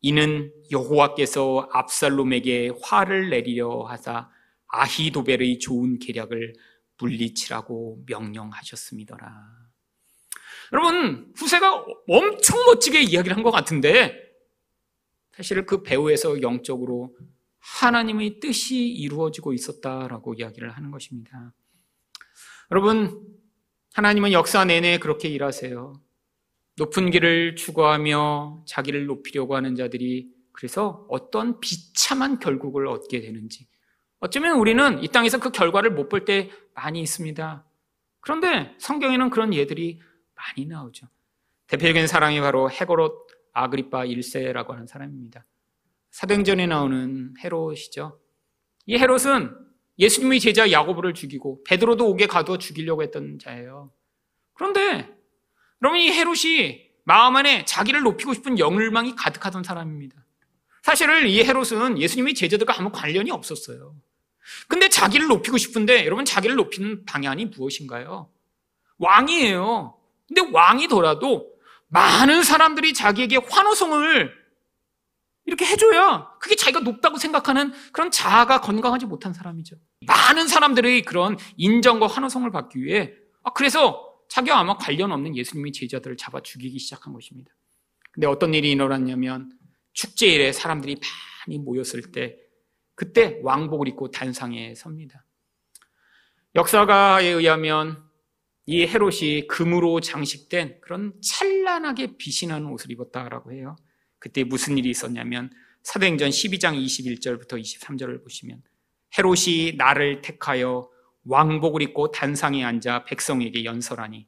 이는 0.01 0.53
여호와께서 0.71 1.69
압살롬에게 1.71 2.71
화를 2.81 3.29
내리려 3.31 3.83
하사 3.83 4.29
아히도벨의 4.67 5.59
좋은 5.59 5.97
계략을 5.99 6.53
물리치라고 6.99 8.03
명령하셨습니다라. 8.07 9.33
여러분 10.73 11.33
후세가 11.35 11.85
엄청 12.07 12.63
멋지게 12.65 13.01
이야기를 13.01 13.35
한 13.35 13.43
것 13.43 13.51
같은데 13.51 14.24
사실 15.35 15.65
그 15.65 15.83
배후에서 15.83 16.41
영적으로 16.41 17.15
하나님의 17.59 18.39
뜻이 18.39 18.87
이루어지고 18.87 19.53
있었다라고 19.53 20.35
이야기를 20.35 20.69
하는 20.71 20.91
것입니다. 20.91 21.53
여러분 22.71 23.21
하나님은 23.93 24.31
역사 24.31 24.63
내내 24.65 24.97
그렇게 24.99 25.27
일하세요. 25.29 25.93
높은 26.77 27.09
길을 27.09 27.55
추구하며 27.55 28.63
자기를 28.67 29.05
높이려고 29.05 29.55
하는 29.55 29.75
자들이 29.75 30.29
그래서 30.51 31.05
어떤 31.09 31.59
비참한 31.59 32.39
결국을 32.39 32.87
얻게 32.87 33.21
되는지 33.21 33.67
어쩌면 34.19 34.57
우리는 34.57 35.03
이 35.03 35.07
땅에서 35.09 35.39
그 35.39 35.51
결과를 35.51 35.91
못 35.91 36.09
볼 36.09 36.25
때 36.25 36.49
많이 36.73 37.01
있습니다. 37.01 37.65
그런데 38.21 38.73
성경에는 38.79 39.29
그런 39.29 39.53
예들이 39.53 40.01
많이 40.33 40.65
나오죠. 40.65 41.07
대표적인 41.67 42.07
사람이 42.07 42.39
바로 42.41 42.69
헤고롯 42.69 43.24
아그리파 43.55 44.05
1세라고 44.05 44.69
하는 44.69 44.85
사람입니다. 44.85 45.45
사도행전에 46.11 46.67
나오는 46.67 47.33
헤롯이죠. 47.43 48.19
이 48.85 48.97
헤롯은 48.97 49.55
예수님의 49.97 50.39
제자 50.41 50.71
야고보를 50.71 51.13
죽이고 51.13 51.63
베드로도 51.63 52.07
옥에 52.09 52.27
가두어 52.27 52.57
죽이려고 52.57 53.01
했던 53.01 53.39
자예요. 53.39 53.91
그런데 54.53 55.09
여러분 55.81 55.99
이 55.99 56.11
헤롯이 56.11 56.85
마음 57.05 57.35
안에 57.35 57.65
자기를 57.65 58.01
높이고 58.01 58.33
싶은 58.33 58.59
영을망이 58.59 59.15
가득하던 59.15 59.63
사람입니다. 59.63 60.25
사실은 60.83 61.27
이 61.27 61.43
헤롯은 61.43 61.99
예수님의 61.99 62.35
제자들과 62.35 62.77
아무 62.77 62.91
관련이 62.91 63.31
없었어요. 63.31 63.95
근데 64.67 64.89
자기를 64.89 65.27
높이고 65.27 65.57
싶은데 65.57 66.05
여러분 66.05 66.25
자기를 66.25 66.55
높이는 66.55 67.05
방향이 67.05 67.45
무엇인가요? 67.45 68.29
왕이에요. 68.97 69.97
근데 70.27 70.41
왕이더라도 70.51 71.54
많은 71.87 72.43
사람들이 72.43 72.93
자기에게 72.93 73.37
환호성을 73.37 74.45
이렇게 75.45 75.65
해줘야 75.65 76.31
그게 76.39 76.55
자기가 76.55 76.79
높다고 76.79 77.17
생각하는 77.17 77.71
그런 77.91 78.09
자아가 78.11 78.61
건강하지 78.61 79.05
못한 79.05 79.33
사람이죠. 79.33 79.75
많은 80.07 80.47
사람들의 80.47 81.03
그런 81.03 81.37
인정과 81.57 82.07
환호성을 82.07 82.49
받기 82.51 82.83
위해 82.83 83.13
아, 83.43 83.53
그래서 83.53 84.11
자기와 84.29 84.59
아마 84.59 84.77
관련 84.77 85.11
없는 85.11 85.35
예수님의 85.35 85.71
제자들을 85.71 86.17
잡아 86.17 86.41
죽이기 86.41 86.79
시작한 86.79 87.13
것입니다. 87.13 87.53
근데 88.11 88.27
어떤 88.27 88.53
일이 88.53 88.71
일어났냐면 88.71 89.51
축제일에 89.93 90.51
사람들이 90.51 90.99
많이 91.45 91.59
모였을 91.59 92.11
때 92.11 92.37
그때 92.95 93.39
왕복을 93.43 93.87
입고 93.89 94.09
단상에 94.09 94.73
섭니다. 94.73 95.25
역사가에 96.55 97.27
의하면 97.27 98.04
이 98.67 98.85
헤롯이 98.85 99.47
금으로 99.47 99.99
장식된 99.99 100.79
그런 100.81 101.13
찬란하게 101.21 102.17
빛이 102.17 102.49
나는 102.49 102.67
옷을 102.67 102.91
입었다라고 102.91 103.51
해요. 103.51 103.75
그때 104.17 104.43
무슨 104.43 104.77
일이 104.77 104.89
있었냐면 104.89 105.51
사도행전 105.83 106.29
12장 106.29 106.75
21절부터 106.83 107.61
23절을 107.61 108.23
보시면 108.23 108.63
헤롯이 109.17 109.75
나를 109.77 110.21
택하여 110.21 110.89
왕복을 111.25 111.81
입고 111.83 112.11
단상에 112.11 112.63
앉아 112.63 113.05
백성에게 113.05 113.65
연설하니 113.65 114.27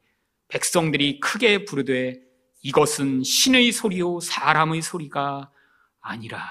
백성들이 0.49 1.19
크게 1.19 1.65
부르되 1.65 2.21
이것은 2.61 3.23
신의 3.23 3.71
소리요 3.71 4.19
사람의 4.19 4.81
소리가 4.81 5.51
아니라 5.99 6.47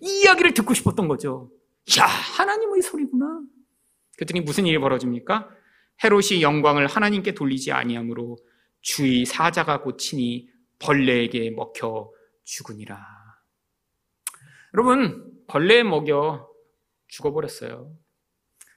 이 0.00 0.22
이야기를 0.22 0.54
듣고 0.54 0.74
싶었던 0.74 1.06
거죠. 1.08 1.50
야 1.98 2.04
하나님의 2.04 2.82
소리구나. 2.82 3.40
그랬더니 4.16 4.40
무슨 4.40 4.66
일이 4.66 4.78
벌어집니까? 4.78 5.48
헤롯이 6.02 6.42
영광을 6.42 6.86
하나님께 6.86 7.32
돌리지 7.32 7.72
아니하므로 7.72 8.38
주의 8.80 9.24
사자가 9.24 9.82
고치니 9.82 10.48
벌레에게 10.78 11.50
먹혀 11.50 12.10
죽으니라. 12.44 12.98
여러분 14.74 15.32
벌레에 15.46 15.82
먹여 15.82 16.48
죽어버렸어요. 17.08 17.92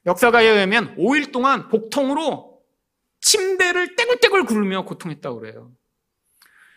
역사가에 0.05 0.45
의하면 0.45 0.95
5일 0.97 1.31
동안 1.31 1.67
복통으로 1.67 2.61
침대를 3.21 3.95
떼굴떼굴 3.95 4.45
굴며 4.45 4.85
고통했다고 4.85 5.39
그래요. 5.39 5.71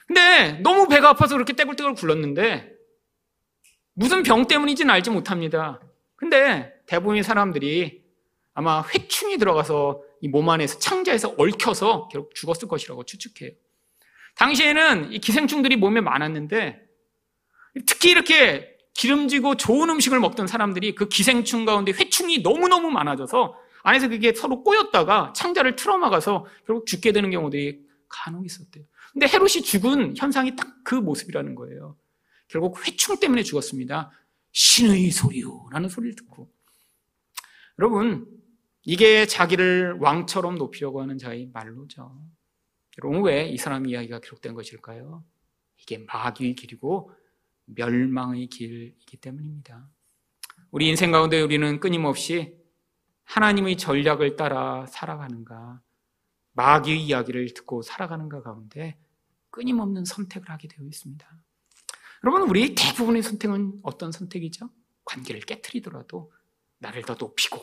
근데 0.06 0.52
너무 0.62 0.88
배가 0.88 1.10
아파서 1.10 1.34
그렇게 1.34 1.52
떼굴떼굴 1.52 1.94
굴렀는데 1.94 2.72
무슨 3.92 4.22
병 4.22 4.46
때문인지는 4.46 4.90
알지 4.94 5.10
못합니다. 5.10 5.80
근데 6.16 6.72
대부분의 6.86 7.22
사람들이 7.22 8.02
아마 8.54 8.82
회충이 8.82 9.36
들어가서 9.36 10.02
이 10.20 10.28
몸 10.28 10.48
안에서 10.48 10.78
창자에서 10.78 11.34
얽혀서 11.38 12.08
결국 12.10 12.34
죽었을 12.34 12.68
것이라고 12.68 13.04
추측해요. 13.04 13.50
당시에는 14.36 15.12
이 15.12 15.18
기생충들이 15.18 15.76
몸에 15.76 16.00
많았는데 16.00 16.80
특히 17.86 18.10
이렇게 18.10 18.76
기름지고 18.94 19.56
좋은 19.56 19.88
음식을 19.90 20.18
먹던 20.20 20.46
사람들이 20.46 20.94
그 20.94 21.08
기생충 21.08 21.64
가운데 21.64 21.92
회충이 21.92 22.38
너무너무 22.38 22.90
많아져서 22.90 23.54
안에서 23.84 24.08
그게 24.08 24.32
서로 24.34 24.64
꼬였다가 24.64 25.32
창자를 25.36 25.76
틀어막아서 25.76 26.46
결국 26.66 26.86
죽게 26.86 27.12
되는 27.12 27.30
경우들이 27.30 27.80
간혹 28.08 28.44
있었대요. 28.44 28.84
근데 29.12 29.26
헤롯이 29.28 29.62
죽은 29.62 30.16
현상이 30.16 30.56
딱 30.56 30.66
그 30.88 30.94
모습이라는 30.94 31.54
거예요. 31.54 31.98
결국 32.48 32.86
회충 32.86 33.20
때문에 33.20 33.42
죽었습니다. 33.42 34.10
신의 34.52 35.10
소리요. 35.10 35.68
라는 35.70 35.90
소리를 35.90 36.16
듣고. 36.16 36.50
여러분, 37.78 38.26
이게 38.90 39.26
자기를 39.26 39.98
왕처럼 40.00 40.54
높이려고 40.54 41.02
하는 41.02 41.18
자의 41.18 41.50
말로죠. 41.52 42.24
여러분, 42.96 43.22
왜 43.22 43.46
이 43.50 43.58
사람 43.58 43.86
이야기가 43.86 44.20
기록된 44.20 44.54
것일까요? 44.54 45.22
이게 45.76 45.98
마귀의 45.98 46.54
길이고 46.54 47.12
멸망의 47.66 48.46
길이기 48.46 49.18
때문입니다. 49.18 49.86
우리 50.70 50.88
인생 50.88 51.10
가운데 51.10 51.38
우리는 51.42 51.80
끊임없이 51.80 52.56
하나님의 53.24 53.76
전략을 53.76 54.36
따라 54.36 54.86
살아가는가, 54.86 55.82
마귀의 56.52 57.04
이야기를 57.04 57.52
듣고 57.52 57.82
살아가는가 57.82 58.40
가운데 58.40 58.98
끊임없는 59.50 60.06
선택을 60.06 60.48
하게 60.48 60.66
되어 60.66 60.86
있습니다. 60.86 61.28
여러분, 62.24 62.48
우리 62.48 62.74
대부분의 62.74 63.22
선택은 63.22 63.80
어떤 63.82 64.12
선택이죠? 64.12 64.70
관계를 65.04 65.42
깨뜨리더라도 65.42 66.32
나를 66.78 67.02
더 67.02 67.16
높이고, 67.20 67.62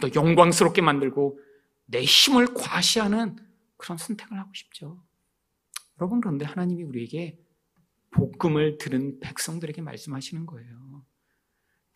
더 0.00 0.08
영광스럽게 0.14 0.82
만들고, 0.82 1.38
내 1.86 2.02
힘을 2.02 2.54
과시하는 2.54 3.36
그런 3.76 3.98
선택을 3.98 4.38
하고 4.38 4.50
싶죠. 4.54 5.02
여러분, 6.00 6.20
그런데 6.20 6.44
하나님이 6.44 6.82
우리에게 6.84 7.38
복음을 8.10 8.78
들은 8.78 9.20
백성들에게 9.20 9.82
말씀하시는 9.82 10.46
거예요. 10.46 11.04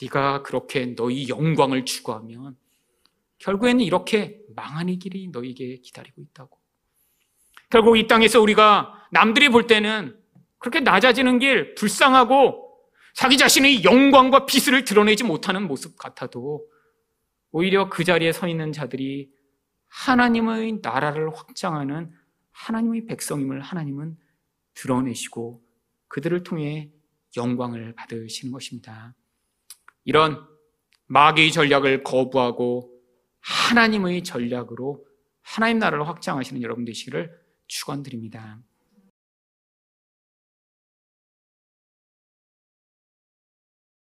네가 0.02 0.42
그렇게 0.42 0.94
너희 0.94 1.28
영광을 1.28 1.84
추구하면 1.84 2.56
결국에는 3.38 3.80
이렇게 3.80 4.40
망하는 4.54 4.98
길이 4.98 5.28
너에게 5.28 5.78
기다리고 5.78 6.22
있다고. 6.22 6.58
결국 7.70 7.96
이 7.96 8.06
땅에서 8.06 8.40
우리가 8.40 9.08
남들이 9.10 9.48
볼 9.48 9.66
때는 9.66 10.18
그렇게 10.58 10.80
낮아지는 10.80 11.38
길, 11.38 11.74
불쌍하고 11.74 12.62
자기 13.14 13.36
자신의 13.36 13.84
영광과 13.84 14.46
빛을 14.46 14.84
드러내지 14.84 15.24
못하는 15.24 15.66
모습 15.66 15.96
같아도 15.96 16.66
오히려 17.56 17.88
그 17.88 18.02
자리에 18.02 18.32
서 18.32 18.48
있는 18.48 18.72
자들이 18.72 19.32
하나님의 19.86 20.80
나라를 20.82 21.32
확장하는 21.32 22.10
하나님의 22.50 23.06
백성임을 23.06 23.60
하나님은 23.60 24.18
드러내시고 24.74 25.64
그들을 26.08 26.42
통해 26.42 26.90
영광을 27.36 27.94
받으시는 27.94 28.52
것입니다. 28.52 29.14
이런 30.02 30.44
마귀의 31.06 31.52
전략을 31.52 32.02
거부하고 32.02 32.90
하나님의 33.38 34.24
전략으로 34.24 35.06
하나님 35.40 35.78
나라를 35.78 36.08
확장하시는 36.08 36.60
여러분 36.60 36.84
되시기를 36.84 37.40
축원드립니다. 37.68 38.58